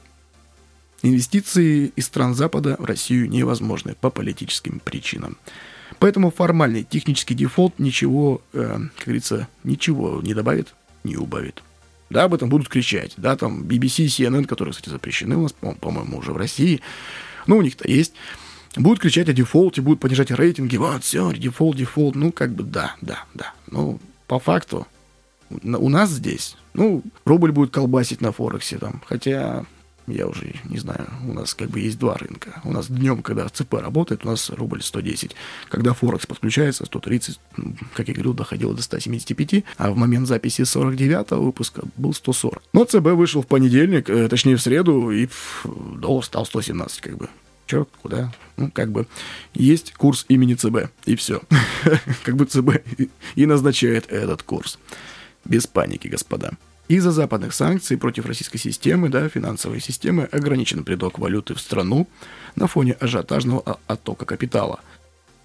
Инвестиции 1.03 1.93
из 1.97 2.07
стран 2.07 2.35
Запада 2.35 2.77
в 2.79 2.85
Россию 2.85 3.31
невозможны 3.31 3.97
по 4.01 4.11
политическим 4.11 4.81
причинам. 4.81 5.39
Поэтому 5.99 6.31
формальный 6.31 6.85
технический 6.85 7.35
дефолт 7.35 7.79
ничего, 7.79 8.43
э, 8.53 8.79
как 8.97 9.05
говорится, 9.07 9.49
ничего 9.65 10.21
не 10.23 10.35
добавит, 10.35 10.75
не 11.05 11.17
убавит. 11.17 11.63
Да, 12.11 12.25
об 12.25 12.35
этом 12.35 12.49
будут 12.49 12.69
кричать. 12.69 13.15
Да, 13.17 13.37
там 13.37 13.63
BBC, 13.63 14.07
CNN, 14.07 14.45
которые, 14.45 14.73
кстати, 14.73 14.91
запрещены 14.91 15.37
у 15.37 15.43
нас, 15.43 15.53
по-моему, 15.53 16.19
уже 16.19 16.33
в 16.33 16.37
России. 16.37 16.81
Ну, 17.47 17.57
у 17.57 17.63
них-то 17.63 17.89
есть. 17.89 18.13
Будут 18.77 19.01
кричать 19.01 19.29
о 19.29 19.33
дефолте, 19.33 19.81
будут 19.81 20.01
понижать 20.01 20.31
рейтинги. 20.31 20.77
Вот, 20.77 21.03
все, 21.03 21.33
дефолт, 21.33 21.77
дефолт. 21.77 22.15
Ну, 22.15 22.33
как 22.33 22.53
бы 22.53 22.63
да, 22.63 22.95
да, 23.01 23.25
да. 23.35 23.55
Ну, 23.71 23.99
по 24.29 24.39
факту 24.39 24.87
у 25.51 25.89
нас 25.89 26.11
здесь, 26.11 26.57
ну, 26.75 27.03
рубль 27.25 27.53
будет 27.53 27.71
колбасить 27.71 28.21
на 28.21 28.33
Форексе 28.33 28.79
там, 28.79 29.03
хотя 29.07 29.65
я 30.07 30.27
уже 30.27 30.55
не 30.65 30.79
знаю, 30.79 31.07
у 31.27 31.33
нас 31.33 31.55
как 31.55 31.69
бы 31.69 31.81
есть 31.81 31.99
два 31.99 32.17
рынка. 32.17 32.61
У 32.65 32.73
нас 32.73 32.89
днем, 32.89 33.23
когда 33.23 33.47
ЦБ 33.49 33.75
работает, 33.75 34.25
у 34.25 34.29
нас 34.29 34.49
рубль 34.51 34.83
110. 34.83 35.37
Когда 35.69 35.93
Форекс 35.93 36.27
подключается, 36.27 36.87
130, 36.87 37.39
ну, 37.57 37.75
как 37.95 38.09
я 38.09 38.15
говорил, 38.15 38.33
доходило 38.33 38.75
до 38.75 38.83
175, 38.83 39.65
а 39.77 39.91
в 39.91 39.97
момент 39.97 40.27
записи 40.27 40.65
49 40.65 41.33
выпуска 41.33 41.83
был 41.97 42.15
140. 42.15 42.63
Но 42.73 42.85
ЦБ 42.85 43.09
вышел 43.09 43.43
в 43.43 43.47
понедельник, 43.47 44.09
э, 44.09 44.29
точнее 44.29 44.57
в 44.57 44.63
среду, 44.63 45.11
и 45.11 45.29
доллар 45.65 46.25
стал 46.25 46.47
117, 46.47 47.01
как 47.01 47.17
бы. 47.17 47.29
Че, 47.69 47.87
куда? 48.01 48.33
Ну, 48.57 48.71
как 48.71 48.91
бы 48.91 49.07
есть 49.53 49.93
курс 49.93 50.25
имени 50.29 50.55
ЦБ, 50.55 50.91
и 51.05 51.17
все. 51.17 51.43
как 52.25 52.35
бы 52.35 52.47
ЦБ 52.47 52.83
и 53.35 53.47
назначает 53.47 54.11
этот 54.11 54.43
курс. 54.43 54.79
Без 55.45 55.67
паники, 55.67 56.09
господа. 56.09 56.53
Из-за 56.89 57.11
западных 57.11 57.53
санкций 57.53 57.99
против 57.99 58.25
российской 58.25 58.57
системы, 58.57 59.11
да, 59.11 59.29
финансовой 59.29 59.81
системы, 59.81 60.25
ограничен 60.25 60.83
приток 60.83 61.19
валюты 61.19 61.55
в 61.55 61.61
страну 61.61 62.09
на 62.57 62.67
фоне 62.67 62.93
ажиотажного 62.95 63.79
оттока 63.87 64.25
капитала. 64.25 64.81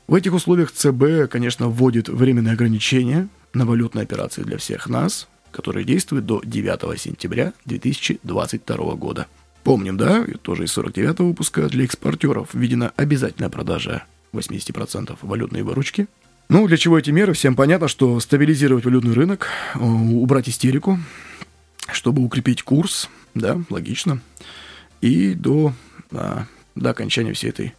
В 0.08 0.16
этих 0.16 0.34
условиях 0.34 0.72
ЦБ, 0.72 1.30
конечно, 1.30 1.68
вводит 1.68 2.08
временные 2.08 2.54
ограничения 2.54 3.28
на 3.54 3.66
валютные 3.66 4.04
операции 4.04 4.44
для 4.44 4.58
всех 4.58 4.88
нас, 4.88 5.28
которые 5.52 5.84
действуют 5.84 6.26
до 6.26 6.42
9 6.46 7.00
сентября 7.02 7.52
2022 7.66 8.96
года. 8.96 9.28
Помним, 9.64 9.98
да, 9.98 10.26
тоже 10.42 10.66
из 10.66 10.78
49-го 10.78 11.28
выпуска 11.28 11.68
для 11.70 11.86
экспортеров 11.86 12.50
введена 12.54 12.92
обязательная 12.96 13.50
продажа 13.50 14.04
80% 14.34 15.18
валютной 15.22 15.62
выручки. 15.64 16.08
Ну, 16.50 16.68
для 16.68 16.78
чего 16.78 17.00
эти 17.00 17.12
меры? 17.12 17.34
Всем 17.34 17.56
понятно, 17.56 17.88
что 17.88 18.20
стабилизировать 18.20 18.84
валютный 18.84 19.14
рынок, 19.14 19.48
э, 19.76 19.80
убрать 19.80 20.50
истерику, 20.50 21.00
чтобы 21.92 22.24
укрепить 22.24 22.64
курс, 22.64 23.10
да, 23.34 23.62
логично. 23.70 24.22
И 25.02 25.34
до 25.34 25.74
а, 26.12 26.46
до 26.76 26.90
окончания 26.90 27.34
всей 27.34 27.50
этой, 27.50 27.74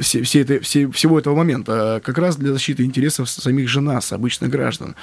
все, 0.00 0.22
все 0.22 0.40
этой, 0.40 0.60
все, 0.60 0.90
всего 0.90 1.18
этого 1.18 1.34
момента, 1.34 1.96
а 1.96 2.00
как 2.00 2.18
раз 2.18 2.36
для 2.36 2.52
защиты 2.52 2.84
интересов 2.84 3.28
самих 3.28 3.68
же 3.68 3.80
нас, 3.80 4.12
обычных 4.12 4.50
граждан, 4.50 4.94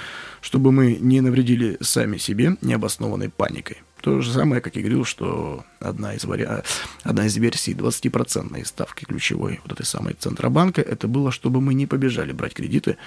чтобы 0.42 0.72
мы 0.72 0.98
не 1.00 1.22
навредили 1.22 1.78
сами 1.82 2.18
себе 2.18 2.56
необоснованной 2.62 3.30
паникой. 3.30 3.78
То 4.06 4.22
же 4.22 4.32
самое, 4.32 4.62
как 4.62 4.76
я 4.76 4.84
говорил, 4.84 5.04
что 5.04 5.66
одна 5.80 6.14
из, 6.14 6.26
вари... 6.26 6.48
одна 7.02 7.26
из 7.26 7.36
версий 7.38 7.74
20% 7.74 8.64
ставки 8.64 9.04
ключевой 9.04 9.60
вот 9.64 9.72
этой 9.72 9.86
самой 9.88 10.14
Центробанка, 10.14 10.80
это 10.80 11.08
было, 11.08 11.32
чтобы 11.32 11.60
мы 11.60 11.74
не 11.74 11.88
побежали 11.88 12.32
брать 12.32 12.54
кредиты 12.54 12.98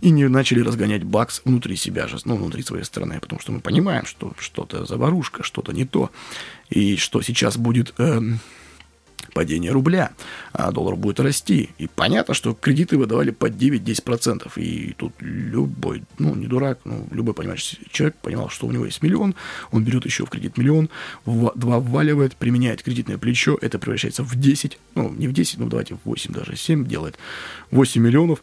и 0.00 0.08
не 0.08 0.26
начали 0.28 0.60
разгонять 0.60 1.04
бакс 1.04 1.42
внутри 1.44 1.76
себя 1.76 2.08
же, 2.08 2.16
ну, 2.24 2.36
внутри 2.36 2.62
своей 2.62 2.84
страны, 2.84 3.20
потому 3.20 3.38
что 3.38 3.52
мы 3.52 3.60
понимаем, 3.60 4.06
что 4.06 4.32
что-то 4.38 4.86
заварушка, 4.86 5.42
что-то 5.42 5.72
не 5.72 5.84
то, 5.84 6.10
и 6.70 6.96
что 6.96 7.20
сейчас 7.20 7.58
будет... 7.58 7.92
Э, 7.98 8.22
падение 9.32 9.72
рубля, 9.72 10.12
а 10.52 10.70
доллар 10.72 10.96
будет 10.96 11.20
расти. 11.20 11.70
И 11.78 11.88
понятно, 11.88 12.34
что 12.34 12.54
кредиты 12.54 12.98
выдавали 12.98 13.30
под 13.30 13.52
9-10%. 13.52 14.50
И 14.56 14.94
тут 14.96 15.12
любой, 15.20 16.02
ну, 16.18 16.34
не 16.34 16.46
дурак, 16.46 16.80
ну, 16.84 17.06
любой 17.10 17.34
понимающий 17.34 17.78
человек 17.90 18.16
понимал, 18.16 18.48
что 18.48 18.66
у 18.66 18.72
него 18.72 18.84
есть 18.84 19.02
миллион, 19.02 19.34
он 19.72 19.84
берет 19.84 20.04
еще 20.04 20.26
в 20.26 20.30
кредит 20.30 20.56
миллион, 20.56 20.90
в, 21.24 21.52
два 21.54 21.80
вваливает, 21.80 22.36
применяет 22.36 22.82
кредитное 22.82 23.18
плечо, 23.18 23.58
это 23.60 23.78
превращается 23.78 24.22
в 24.22 24.34
10, 24.34 24.78
ну, 24.94 25.10
не 25.12 25.28
в 25.28 25.32
10, 25.32 25.58
ну, 25.58 25.68
давайте 25.68 25.94
в 25.94 26.00
8 26.04 26.32
даже, 26.32 26.56
7 26.56 26.86
делает, 26.86 27.18
8 27.70 28.02
миллионов. 28.02 28.42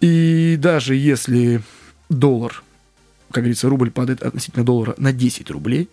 И 0.00 0.56
даже 0.58 0.94
если 0.94 1.62
доллар, 2.08 2.62
как 3.30 3.44
говорится, 3.44 3.68
рубль 3.68 3.90
падает 3.90 4.22
относительно 4.22 4.64
доллара 4.64 4.94
на 4.98 5.12
10 5.12 5.50
рублей, 5.50 5.88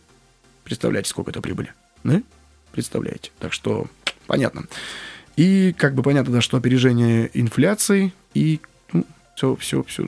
представляете, 0.63 1.09
сколько 1.09 1.31
это 1.31 1.41
прибыли, 1.41 1.73
да? 2.03 2.21
Представляете? 2.71 3.31
Так 3.39 3.53
что 3.53 3.87
понятно. 4.27 4.65
И 5.37 5.73
как 5.77 5.93
бы 5.93 6.03
понятно, 6.03 6.33
да, 6.33 6.41
что 6.41 6.57
опережение 6.57 7.29
инфляции 7.33 8.11
и 8.33 8.59
ну, 8.91 9.05
все, 9.35 9.55
все, 9.55 9.83
все. 9.83 10.07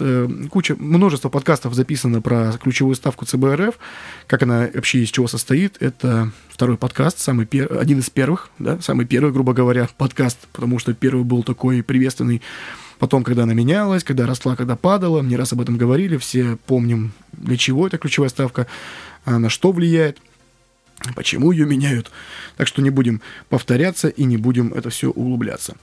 Э, 0.00 0.28
куча, 0.50 0.74
множество 0.78 1.28
подкастов 1.28 1.74
записано 1.74 2.22
про 2.22 2.52
ключевую 2.52 2.94
ставку 2.94 3.26
ЦБРФ, 3.26 3.78
как 4.26 4.42
она 4.42 4.70
вообще 4.72 5.00
из 5.00 5.10
чего 5.10 5.28
состоит. 5.28 5.76
Это 5.80 6.32
второй 6.48 6.78
подкаст, 6.78 7.18
самый 7.18 7.44
пер, 7.44 7.78
один 7.78 7.98
из 7.98 8.08
первых, 8.08 8.48
да, 8.58 8.80
самый 8.80 9.04
первый, 9.04 9.30
грубо 9.30 9.52
говоря, 9.52 9.88
подкаст, 9.98 10.38
потому 10.52 10.78
что 10.78 10.94
первый 10.94 11.24
был 11.24 11.42
такой 11.42 11.82
приветственный. 11.82 12.40
Потом, 12.98 13.24
когда 13.24 13.42
она 13.42 13.52
менялась, 13.52 14.04
когда 14.04 14.26
росла, 14.26 14.56
когда 14.56 14.76
падала, 14.76 15.20
не 15.22 15.36
раз 15.36 15.52
об 15.52 15.60
этом 15.60 15.76
говорили, 15.76 16.16
все 16.16 16.56
помним, 16.66 17.12
для 17.32 17.58
чего 17.58 17.86
эта 17.86 17.98
ключевая 17.98 18.30
ставка, 18.30 18.66
на 19.26 19.50
что 19.50 19.72
влияет– 19.72 20.18
почему 21.14 21.52
ее 21.52 21.66
меняют. 21.66 22.10
Так 22.56 22.66
что 22.66 22.82
не 22.82 22.90
будем 22.90 23.20
повторяться 23.48 24.08
и 24.08 24.24
не 24.24 24.36
будем 24.36 24.72
это 24.72 24.90
все 24.90 25.10
углубляться. 25.10 25.76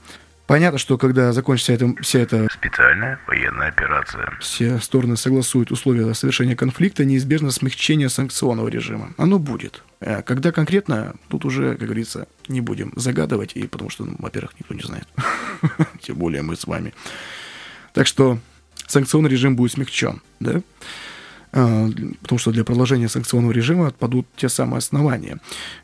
Понятно, 0.50 0.80
что 0.80 0.98
когда 0.98 1.32
закончится 1.32 1.72
эта, 1.72 1.94
вся 2.02 2.18
эта 2.18 2.48
Специальная 2.50 3.20
военная 3.28 3.68
операция. 3.68 4.32
Все 4.40 4.80
стороны 4.80 5.16
согласуют 5.16 5.70
условия 5.70 6.12
совершения 6.12 6.56
конфликта, 6.56 7.04
неизбежно 7.04 7.52
смягчение 7.52 8.08
санкционного 8.08 8.66
режима. 8.66 9.14
Оно 9.16 9.38
будет. 9.38 9.84
А 10.00 10.22
когда 10.22 10.50
конкретно, 10.50 11.14
тут 11.28 11.44
уже, 11.44 11.76
как 11.76 11.86
говорится, 11.86 12.26
не 12.48 12.60
будем 12.60 12.92
загадывать, 12.96 13.52
и 13.54 13.68
потому 13.68 13.90
что, 13.90 14.04
ну, 14.04 14.16
во-первых, 14.18 14.58
никто 14.58 14.74
не 14.74 14.82
знает. 14.82 15.06
Тем 16.02 16.16
более 16.16 16.42
мы 16.42 16.56
с 16.56 16.66
вами. 16.66 16.94
Так 17.92 18.08
что 18.08 18.40
санкционный 18.88 19.30
режим 19.30 19.54
будет 19.54 19.70
смягчен, 19.70 20.20
да? 20.40 20.62
А, 21.52 21.88
потому 22.22 22.38
что 22.38 22.52
для 22.52 22.64
продолжения 22.64 23.08
санкционного 23.08 23.52
режима 23.52 23.88
отпадут 23.88 24.26
те 24.36 24.48
самые 24.48 24.78
основания. 24.78 25.38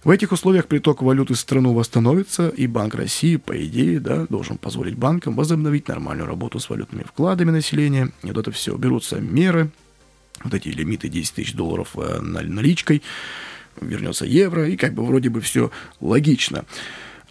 В 0.05 0.11
этих 0.11 0.33
условиях 0.33 0.67
приток 0.67 1.03
валюты 1.03 1.35
в 1.35 1.39
страну 1.39 1.73
восстановится, 1.75 2.49
и 2.49 2.67
Банк 2.67 2.95
России, 2.95 3.37
по 3.37 3.65
идее, 3.65 3.99
да, 3.99 4.27
должен 4.29 4.59
позволить 4.59 4.97
банкам 4.97 5.35
возобновить 5.35 5.89
нормальную 5.89 6.29
работу 6.29 6.61
с 6.61 6.71
валютными 6.71 7.03
вкладами 7.03 7.51
населения. 7.51 8.13
И 8.23 8.29
вот 8.29 8.39
это 8.39 8.53
все. 8.53 8.77
Берутся 8.77 9.21
меры, 9.21 9.71
вот 10.45 10.55
эти 10.55 10.69
лимиты 10.69 11.09
10 11.09 11.35
тысяч 11.35 11.55
долларов 11.55 11.97
э, 11.97 12.21
наличкой, 12.21 13.03
вернется 13.81 14.25
евро, 14.25 14.69
и 14.69 14.77
как 14.77 14.95
бы 14.95 15.05
вроде 15.05 15.31
бы 15.31 15.41
все 15.41 15.71
логично. 16.01 16.65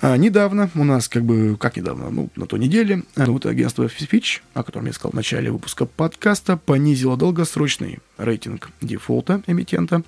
А 0.01 0.17
недавно 0.17 0.69
у 0.75 0.83
нас, 0.83 1.07
как 1.07 1.23
бы, 1.23 1.57
как 1.57 1.77
недавно, 1.77 2.09
ну, 2.09 2.29
на 2.35 2.47
той 2.47 2.59
неделе, 2.59 3.03
вот 3.15 3.45
агентство 3.45 3.85
Fitch, 3.85 4.41
о 4.53 4.63
котором 4.63 4.87
я 4.87 4.93
сказал 4.93 5.11
в 5.11 5.15
начале 5.15 5.51
выпуска 5.51 5.85
подкаста, 5.85 6.57
понизило 6.57 7.15
долгосрочный 7.15 7.99
рейтинг 8.17 8.69
дефолта 8.81 9.41
эмитента 9.47 10.03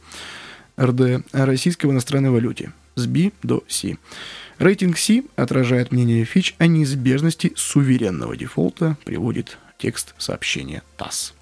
РД 0.80 1.26
российской 1.32 1.86
в 1.86 1.92
иностранной 1.92 2.30
валюте 2.30 2.74
с 2.96 3.06
B 3.06 3.32
до 3.44 3.64
C. 3.68 3.98
Рейтинг 4.60 4.98
C 4.98 5.24
отражает 5.36 5.92
мнение 5.92 6.24
Fitch 6.24 6.56
о 6.58 6.68
неизбежности 6.68 7.54
суверенного 7.56 8.36
дефолта, 8.36 8.98
приводит 9.06 9.58
текст 9.78 10.16
сообщения 10.18 10.84
ТАСС. 10.98 11.34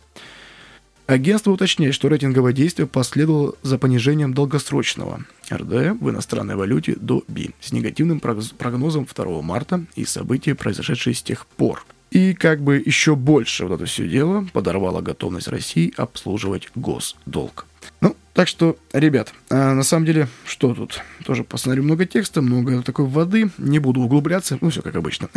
Агентство 1.08 1.52
уточняет, 1.52 1.94
что 1.94 2.08
рейтинговое 2.08 2.52
действие 2.52 2.88
последовало 2.88 3.54
за 3.62 3.78
понижением 3.78 4.34
долгосрочного 4.34 5.22
РД 5.52 6.00
в 6.02 6.10
иностранной 6.10 6.56
валюте 6.56 6.96
до 6.96 7.24
B 7.28 7.50
с 7.62 7.72
негативным 7.72 8.20
прогнозом 8.20 9.08
2 9.14 9.42
марта 9.44 9.86
и 9.96 10.04
события, 10.04 10.56
произошедшие 10.56 11.14
с 11.14 11.22
тех 11.22 11.46
пор. 11.46 11.86
И 12.10 12.34
как 12.34 12.62
бы 12.62 12.82
еще 12.84 13.16
больше 13.16 13.66
вот 13.66 13.76
это 13.76 13.86
все 13.86 14.08
дело 14.08 14.48
подорвало 14.52 15.02
готовность 15.02 15.48
России 15.48 15.94
обслуживать 15.96 16.70
госдолг. 16.74 17.68
Ну, 18.02 18.16
так 18.34 18.48
что, 18.48 18.76
ребят, 18.92 19.32
а 19.56 19.74
на 19.74 19.84
самом 19.84 20.06
деле, 20.06 20.28
что 20.46 20.74
тут? 20.74 21.02
Тоже 21.26 21.44
посмотрю 21.44 21.84
много 21.84 22.06
текста, 22.06 22.42
много 22.42 22.82
такой 22.82 23.06
воды. 23.06 23.50
Не 23.58 23.80
буду 23.80 24.02
углубляться. 24.02 24.58
Ну, 24.62 24.70
все 24.70 24.82
как 24.82 24.96
обычно. 24.96 25.30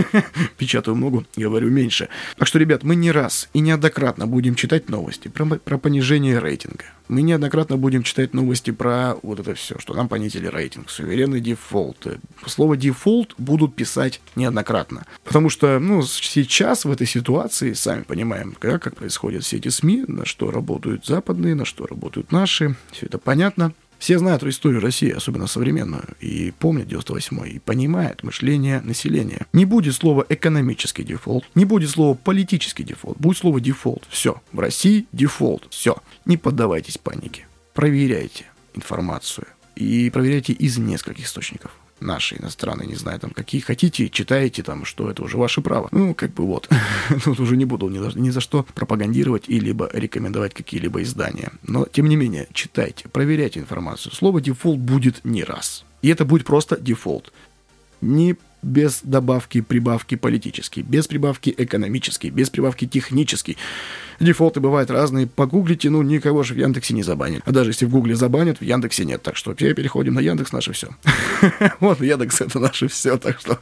Печатаю 0.58 0.96
много, 0.96 1.24
говорю 1.36 1.70
меньше. 1.70 2.08
Так 2.36 2.48
что, 2.48 2.58
ребят, 2.58 2.82
мы 2.82 2.94
не 2.94 3.10
раз 3.10 3.48
и 3.52 3.60
неоднократно 3.60 4.26
будем 4.26 4.54
читать 4.54 4.88
новости 4.88 5.28
про, 5.28 5.44
про 5.46 5.78
понижение 5.78 6.38
рейтинга. 6.38 6.84
Мы 7.08 7.20
неоднократно 7.20 7.76
будем 7.76 8.02
читать 8.02 8.32
новости 8.32 8.70
про 8.70 9.16
вот 9.22 9.38
это 9.38 9.54
все, 9.54 9.78
что 9.78 9.92
нам 9.92 10.08
понизили 10.08 10.46
рейтинг, 10.46 10.88
суверенный 10.88 11.40
дефолт. 11.40 12.06
Слово 12.46 12.78
дефолт 12.78 13.34
будут 13.36 13.74
писать 13.74 14.22
неоднократно. 14.36 15.04
Потому 15.22 15.50
что, 15.50 15.78
ну, 15.80 16.02
сейчас 16.02 16.86
в 16.86 16.90
этой 16.90 17.06
ситуации, 17.06 17.74
сами 17.74 18.04
понимаем, 18.04 18.56
как, 18.58 18.82
как 18.82 18.96
происходят 18.96 19.44
все 19.44 19.58
эти 19.58 19.68
СМИ, 19.68 20.04
на 20.08 20.24
что 20.24 20.50
работают 20.50 21.04
западные, 21.04 21.54
на 21.54 21.66
что 21.66 21.86
работают 21.86 22.32
наши 22.32 22.44
наши, 22.44 22.76
все 22.92 23.06
это 23.06 23.18
понятно. 23.18 23.63
Все 24.04 24.18
знают 24.18 24.42
историю 24.42 24.82
России, 24.82 25.08
особенно 25.08 25.46
современную, 25.46 26.04
и 26.20 26.52
помнят 26.58 26.88
98-й, 26.88 27.52
и 27.52 27.58
понимают 27.58 28.22
мышление 28.22 28.82
населения. 28.82 29.46
Не 29.54 29.64
будет 29.64 29.94
слова 29.94 30.26
экономический 30.28 31.04
дефолт, 31.04 31.46
не 31.54 31.64
будет 31.64 31.88
слова 31.88 32.14
политический 32.14 32.84
дефолт, 32.84 33.16
будет 33.16 33.38
слово 33.38 33.62
дефолт. 33.62 34.06
Все, 34.10 34.42
в 34.52 34.60
России 34.60 35.06
дефолт, 35.12 35.68
все. 35.70 35.96
Не 36.26 36.36
поддавайтесь 36.36 36.98
панике, 36.98 37.46
проверяйте 37.72 38.44
информацию 38.74 39.46
и 39.74 40.10
проверяйте 40.10 40.52
из 40.52 40.76
нескольких 40.76 41.24
источников 41.24 41.70
наши 42.00 42.36
иностранные, 42.36 42.86
не 42.86 42.94
знаю, 42.94 43.20
там, 43.20 43.30
какие 43.30 43.60
хотите, 43.60 44.08
читаете 44.08 44.62
там, 44.62 44.84
что 44.84 45.10
это 45.10 45.22
уже 45.22 45.36
ваше 45.36 45.60
право. 45.60 45.88
Ну, 45.90 46.14
как 46.14 46.32
бы 46.34 46.46
вот. 46.46 46.68
Тут 47.24 47.40
уже 47.40 47.56
не 47.56 47.64
буду 47.64 47.88
ни 47.88 47.98
за, 47.98 48.18
ни 48.18 48.30
за 48.30 48.40
что 48.40 48.66
пропагандировать 48.74 49.44
и 49.48 49.60
либо 49.60 49.88
рекомендовать 49.92 50.54
какие-либо 50.54 51.02
издания. 51.02 51.52
Но, 51.62 51.86
тем 51.86 52.08
не 52.08 52.16
менее, 52.16 52.48
читайте, 52.52 53.08
проверяйте 53.08 53.60
информацию. 53.60 54.14
Слово 54.14 54.40
дефолт 54.40 54.78
будет 54.78 55.24
не 55.24 55.44
раз. 55.44 55.84
И 56.02 56.08
это 56.08 56.24
будет 56.24 56.44
просто 56.44 56.78
дефолт. 56.80 57.32
Не 58.00 58.36
без 58.64 59.00
добавки, 59.02 59.60
прибавки 59.60 60.14
политический, 60.14 60.82
без 60.82 61.06
прибавки 61.06 61.54
экономический, 61.56 62.30
без 62.30 62.50
прибавки 62.50 62.86
технический. 62.86 63.56
Дефолты 64.20 64.60
бывают 64.60 64.90
разные. 64.90 65.26
Погуглите, 65.26 65.90
ну, 65.90 66.02
никого 66.02 66.42
же 66.42 66.54
в 66.54 66.56
Яндексе 66.56 66.94
не 66.94 67.02
забанят. 67.02 67.42
А 67.44 67.52
даже 67.52 67.70
если 67.70 67.84
в 67.84 67.90
Гугле 67.90 68.14
забанят, 68.14 68.58
в 68.58 68.62
Яндексе 68.62 69.04
нет. 69.04 69.22
Так 69.22 69.36
что 69.36 69.54
все 69.54 69.74
переходим 69.74 70.14
на 70.14 70.20
Яндекс, 70.20 70.52
наше 70.52 70.72
все. 70.72 70.88
Вот, 71.80 72.00
Яндекс 72.00 72.40
это 72.40 72.58
наше 72.58 72.88
все, 72.88 73.18
так 73.18 73.40
что 73.40 73.58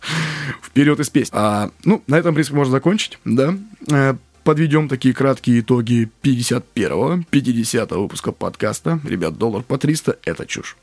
вперед 0.63 1.01
из 1.01 1.11
песни. 1.11 1.35
А, 1.37 1.71
ну, 1.85 2.03
на 2.07 2.19
этом, 2.19 2.33
в 2.33 2.35
принципе, 2.35 2.57
можно 2.57 2.73
закончить, 2.73 3.19
да. 3.25 3.55
Э, 3.91 4.15
подведем 4.45 4.89
такие 4.89 5.15
краткие 5.15 5.61
итоги 5.61 6.11
51-го, 6.23 7.25
50-го 7.31 8.03
выпуска 8.03 8.33
подкаста. 8.33 9.01
Ребят, 9.05 9.39
доллар 9.39 9.63
по 9.63 9.79
300– 9.79 10.19
это 10.25 10.47
чушь. 10.47 10.77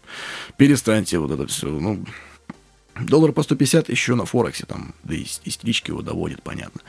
Перестаньте 0.57 1.19
вот 1.19 1.31
это 1.31 1.47
все, 1.47 1.67
ну, 1.67 2.03
Доллар 3.01 3.31
по 3.31 3.43
150 3.43 3.89
еще 3.89 4.15
на 4.15 4.25
Форексе, 4.25 4.65
там, 4.65 4.93
да 5.03 5.15
и 5.15 5.25
истерички 5.43 5.91
его 5.91 6.01
доводит, 6.01 6.41
понятно. 6.43 6.81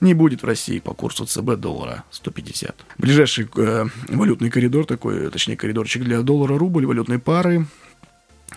Не 0.00 0.14
будет 0.14 0.42
в 0.42 0.46
России 0.46 0.78
по 0.78 0.94
курсу 0.94 1.26
ЦБ 1.26 1.56
доллара 1.56 2.04
150. 2.10 2.76
Ближайший 2.98 3.48
э, 3.56 3.86
валютный 4.08 4.50
коридор 4.50 4.86
такой, 4.86 5.30
точнее 5.30 5.56
коридорчик 5.56 6.02
для 6.02 6.22
доллара 6.22 6.58
рубль, 6.58 6.86
валютной 6.86 7.18
пары 7.18 7.66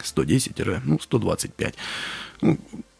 110, 0.03 0.83
ну, 0.83 0.99
125. 0.99 1.75
Ну, 2.41 2.57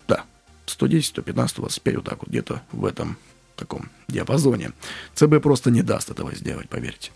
да, 0.07 0.25
110, 0.65 1.05
115, 1.05 1.51
125, 1.51 1.95
вот 1.95 2.05
так 2.05 2.19
вот, 2.19 2.29
где-то 2.29 2.61
в 2.71 2.85
этом 2.85 3.17
таком 3.55 3.89
диапазоне. 4.07 4.71
ЦБ 5.13 5.41
просто 5.41 5.71
не 5.71 5.81
даст 5.81 6.11
этого 6.11 6.35
сделать, 6.35 6.69
поверьте. 6.69 7.11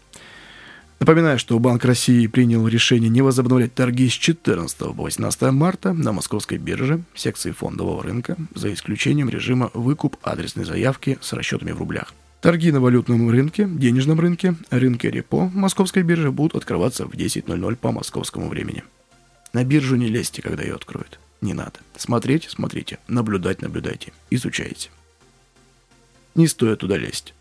Напоминаю, 0.99 1.39
что 1.39 1.57
Банк 1.59 1.85
России 1.85 2.27
принял 2.27 2.67
решение 2.67 3.09
не 3.09 3.21
возобновлять 3.21 3.73
торги 3.73 4.09
с 4.09 4.13
14 4.13 4.77
по 4.77 5.03
18 5.03 5.41
марта 5.53 5.93
на 5.93 6.11
московской 6.11 6.57
бирже 6.57 7.01
секции 7.15 7.51
фондового 7.51 8.03
рынка, 8.03 8.35
за 8.53 8.73
исключением 8.73 9.29
режима 9.29 9.71
выкуп 9.73 10.17
адресной 10.23 10.65
заявки 10.65 11.17
с 11.21 11.31
расчетами 11.31 11.71
в 11.71 11.79
рублях. 11.79 12.13
Торги 12.41 12.71
на 12.71 12.81
валютном 12.81 13.29
рынке, 13.29 13.65
денежном 13.69 14.19
рынке, 14.19 14.55
рынке 14.71 15.09
репо 15.09 15.49
московской 15.53 16.03
биржи 16.03 16.31
будут 16.31 16.55
открываться 16.55 17.05
в 17.05 17.11
10.00 17.11 17.75
по 17.77 17.91
московскому 17.93 18.49
времени. 18.49 18.83
На 19.53 19.63
биржу 19.63 19.95
не 19.95 20.07
лезьте, 20.07 20.41
когда 20.41 20.63
ее 20.63 20.75
откроют. 20.75 21.19
Не 21.41 21.53
надо. 21.53 21.79
Смотреть, 21.95 22.47
смотрите. 22.49 22.99
Наблюдать, 23.07 23.61
наблюдайте. 23.61 24.11
Изучайте. 24.29 24.89
Не 26.35 26.47
стоит 26.47 26.79
туда 26.79 26.97
лезть. 26.97 27.33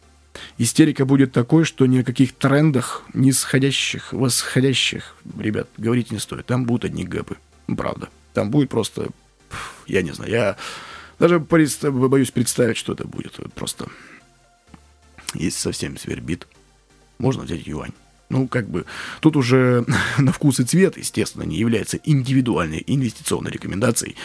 Истерика 0.59 1.05
будет 1.05 1.33
такой, 1.33 1.65
что 1.65 1.87
ни 1.87 1.99
о 1.99 2.05
каких 2.05 2.35
трендах, 2.35 3.05
нисходящих, 3.15 4.13
восходящих, 4.13 5.17
ребят, 5.39 5.69
говорить 5.77 6.11
не 6.11 6.19
стоит. 6.19 6.47
Там 6.47 6.65
будут 6.65 6.85
одни 6.85 7.05
гэпы. 7.05 7.37
Правда. 7.67 8.09
Там 8.35 8.51
будет 8.51 8.71
просто... 8.71 9.09
Я 9.87 10.03
не 10.03 10.13
знаю, 10.13 10.31
я 10.31 10.57
даже 11.19 11.39
боюсь 11.39 12.31
представить, 12.31 12.77
что 12.77 12.93
это 12.93 13.07
будет. 13.07 13.39
Просто... 13.55 13.87
Если 15.35 15.59
совсем 15.59 15.99
свербит, 15.99 16.47
можно 17.19 17.43
взять 17.43 17.67
юань. 17.67 17.93
Ну, 18.31 18.47
как 18.47 18.69
бы, 18.69 18.85
тут 19.21 19.37
уже 19.37 19.85
на 20.19 20.33
вкус 20.33 20.61
и 20.61 20.65
цвет, 20.65 20.97
естественно, 20.97 21.45
не 21.45 21.57
является 21.57 21.99
индивидуальной 22.05 22.85
инвестиционной 22.87 23.51
рекомендацией. 23.51 24.17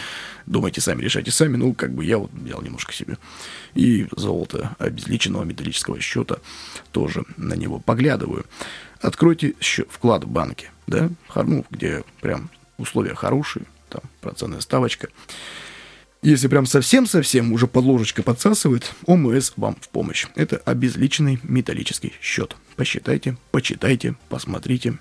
Думайте 0.46 0.80
сами, 0.80 1.02
решайте 1.02 1.30
сами. 1.30 1.56
Ну, 1.56 1.72
как 1.72 1.92
бы 1.94 2.04
я 2.04 2.18
вот 2.18 2.30
взял 2.32 2.60
немножко 2.60 2.92
себе. 2.92 3.16
И 3.74 4.06
золото 4.14 4.76
обезличенного 4.78 5.44
металлического 5.44 6.00
счета 6.00 6.38
тоже 6.92 7.24
на 7.36 7.54
него 7.54 7.80
поглядываю. 7.80 8.44
Откройте 9.00 9.54
счет, 9.60 9.88
вклад 9.90 10.24
в 10.24 10.28
банке, 10.28 10.70
да, 10.86 11.10
ну, 11.34 11.64
где 11.70 12.04
прям 12.20 12.50
условия 12.78 13.14
хорошие, 13.14 13.66
там 13.88 14.02
процентная 14.20 14.60
ставочка. 14.60 15.08
Если 16.24 16.48
прям 16.48 16.64
совсем-совсем 16.64 17.52
уже 17.52 17.66
подложечка 17.66 18.22
подсасывает, 18.22 18.94
ОМС 19.04 19.52
вам 19.58 19.76
в 19.78 19.90
помощь. 19.90 20.24
Это 20.36 20.56
обезличенный 20.56 21.38
металлический 21.42 22.14
счет. 22.22 22.56
Посчитайте, 22.76 23.36
почитайте, 23.50 24.14
посмотрите, 24.30 24.98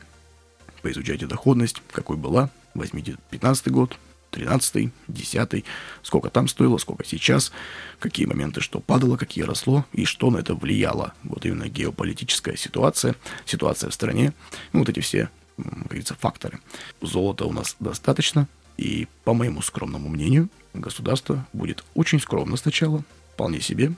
поизучайте 0.82 1.26
доходность, 1.26 1.82
какой 1.94 2.18
была. 2.18 2.50
Возьмите 2.74 3.16
15 3.30 3.70
год, 3.70 3.98
13 4.32 4.92
10 5.08 5.66
сколько 6.02 6.30
там 6.30 6.50
стоило, 6.50 6.78
сколько 6.78 7.06
сейчас, 7.06 7.54
какие 8.00 8.26
моменты 8.26 8.60
что 8.60 8.82
падало, 8.82 9.16
какие 9.16 9.46
росло 9.46 9.86
и 9.94 10.04
что 10.04 10.30
на 10.30 10.40
это 10.40 10.56
влияло. 10.56 11.14
Вот 11.24 11.46
именно 11.46 11.70
геополитическая 11.70 12.58
ситуация, 12.58 13.16
ситуация 13.46 13.90
в 13.90 13.94
стране, 13.94 14.34
ну, 14.74 14.80
вот 14.80 14.90
эти 14.90 15.00
все, 15.00 15.30
как 15.56 15.88
говорится, 15.88 16.16
факторы. 16.16 16.60
Золота 17.00 17.46
у 17.46 17.54
нас 17.54 17.78
достаточно, 17.80 18.50
и, 18.78 19.08
по 19.24 19.34
моему 19.34 19.62
скромному 19.62 20.10
мнению, 20.10 20.50
государство 20.74 21.46
будет 21.54 21.84
очень 21.94 22.20
скромно 22.20 22.58
сначала, 22.58 23.04
вполне 23.34 23.62
себе, 23.62 23.94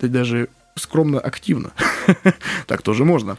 да 0.00 0.08
даже 0.08 0.48
скромно 0.76 1.20
активно. 1.20 1.72
так 2.66 2.82
тоже 2.82 3.04
можно. 3.04 3.38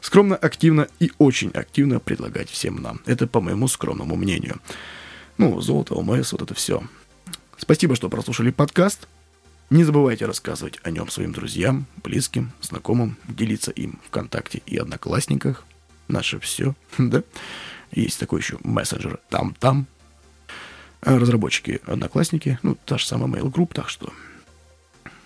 Скромно, 0.00 0.36
активно 0.36 0.88
и 1.00 1.10
очень 1.18 1.50
активно 1.50 1.98
предлагать 2.00 2.48
всем 2.50 2.76
нам. 2.76 3.00
Это 3.06 3.26
по 3.26 3.40
моему 3.40 3.68
скромному 3.68 4.16
мнению. 4.16 4.60
Ну, 5.36 5.60
золото, 5.60 5.94
ОМС, 5.94 6.32
вот 6.32 6.42
это 6.42 6.54
все. 6.54 6.82
Спасибо, 7.56 7.96
что 7.96 8.08
прослушали 8.08 8.50
подкаст. 8.50 9.08
Не 9.70 9.84
забывайте 9.84 10.24
рассказывать 10.24 10.78
о 10.82 10.90
нем 10.90 11.08
своим 11.10 11.32
друзьям, 11.32 11.86
близким, 12.02 12.52
знакомым, 12.62 13.16
делиться 13.28 13.70
им 13.70 13.98
ВКонтакте 14.06 14.62
и 14.64 14.78
Одноклассниках. 14.78 15.64
Наше 16.06 16.40
все, 16.40 16.74
да? 16.98 17.22
Есть 17.90 18.18
такой 18.18 18.40
еще 18.40 18.58
мессенджер 18.62 19.18
там-там. 19.28 19.86
Разработчики 21.02 21.80
Одноклассники, 21.86 22.58
ну, 22.62 22.76
та 22.84 22.98
же 22.98 23.06
самая 23.06 23.30
Mail 23.30 23.52
Group, 23.52 23.72
так 23.72 23.88
что 23.88 24.12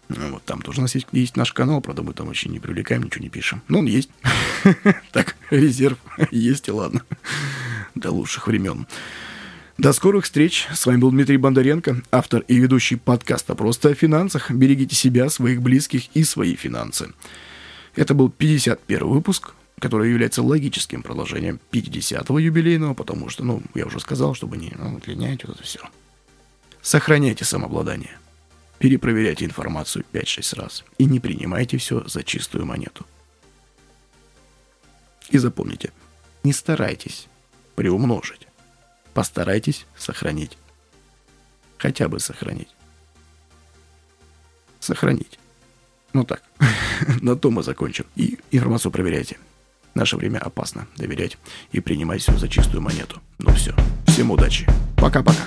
ну, 0.09 0.33
вот 0.33 0.45
там 0.45 0.61
тоже 0.61 0.81
у 0.81 0.83
нас 0.83 0.95
есть, 0.95 1.07
есть 1.13 1.37
наш 1.37 1.53
канал, 1.53 1.81
правда, 1.81 2.03
мы 2.03 2.13
там 2.13 2.27
вообще 2.27 2.49
не 2.49 2.59
привлекаем, 2.59 3.03
ничего 3.03 3.23
не 3.23 3.31
пишем. 3.31 3.63
Но 3.69 3.79
он 3.79 3.87
есть. 3.87 4.11
Так, 5.13 5.37
резерв 5.51 5.99
есть, 6.31 6.69
и 6.69 6.71
ладно. 6.71 7.03
До 7.95 8.11
лучших 8.11 8.47
времен. 8.47 8.87
До 9.79 9.93
скорых 9.93 10.25
встреч. 10.25 10.69
С 10.73 10.87
вами 10.87 10.99
был 10.99 11.11
Дмитрий 11.11 11.37
Бондаренко, 11.37 12.03
автор 12.11 12.45
и 12.47 12.57
ведущий 12.57 12.97
подкаста 12.97 13.55
«Просто 13.55 13.91
о 13.91 13.95
финансах». 13.95 14.51
Берегите 14.51 14.95
себя, 14.95 15.29
своих 15.29 15.63
близких 15.63 16.15
и 16.15 16.25
свои 16.25 16.57
финансы. 16.57 17.11
Это 17.97 18.15
был 18.15 18.31
51 18.31 19.07
выпуск, 19.07 19.55
который 19.83 20.11
является 20.11 20.45
логическим 20.45 21.03
продолжением 21.03 21.59
50-го 21.73 22.39
юбилейного, 22.39 22.95
потому 22.95 23.29
что, 23.29 23.43
ну, 23.43 23.61
я 23.75 23.85
уже 23.85 23.99
сказал, 23.99 24.33
чтобы 24.33 24.57
не 24.57 24.73
ну, 24.79 24.95
удлинять 24.95 25.43
вот 25.43 25.57
это 25.57 25.65
все. 25.65 25.81
Сохраняйте 26.81 27.45
самообладание. 27.45 28.17
Перепроверяйте 28.79 29.45
информацию 29.45 30.05
5-6 30.13 30.61
раз 30.61 30.85
и 30.99 31.05
не 31.05 31.19
принимайте 31.19 31.79
все 31.79 32.07
за 32.07 32.23
чистую 32.23 32.65
монету. 32.65 33.05
И 35.31 35.39
запомните, 35.39 35.91
не 36.45 36.53
старайтесь 36.53 37.27
приумножить. 37.75 38.47
Постарайтесь 39.15 39.85
сохранить. 39.97 40.57
Хотя 41.77 42.09
бы 42.09 42.21
сохранить. 42.21 42.69
Сохранить. 44.79 45.41
Ну 46.13 46.23
так, 46.23 46.45
на 47.21 47.35
то 47.35 47.51
мы 47.51 47.65
закончим. 47.65 48.07
И 48.15 48.39
информацию 48.53 48.93
проверяйте. 48.93 49.39
Наше 49.95 50.17
время 50.17 50.39
опасно 50.39 50.87
доверять 50.97 51.39
и 51.73 51.81
принимать 51.81 52.23
все 52.23 52.37
за 52.37 52.49
чистую 52.49 52.83
монету. 52.83 53.21
Ну 53.39 53.53
все. 53.53 53.75
Всем 54.07 54.31
удачи. 54.31 54.67
Пока-пока. 54.97 55.43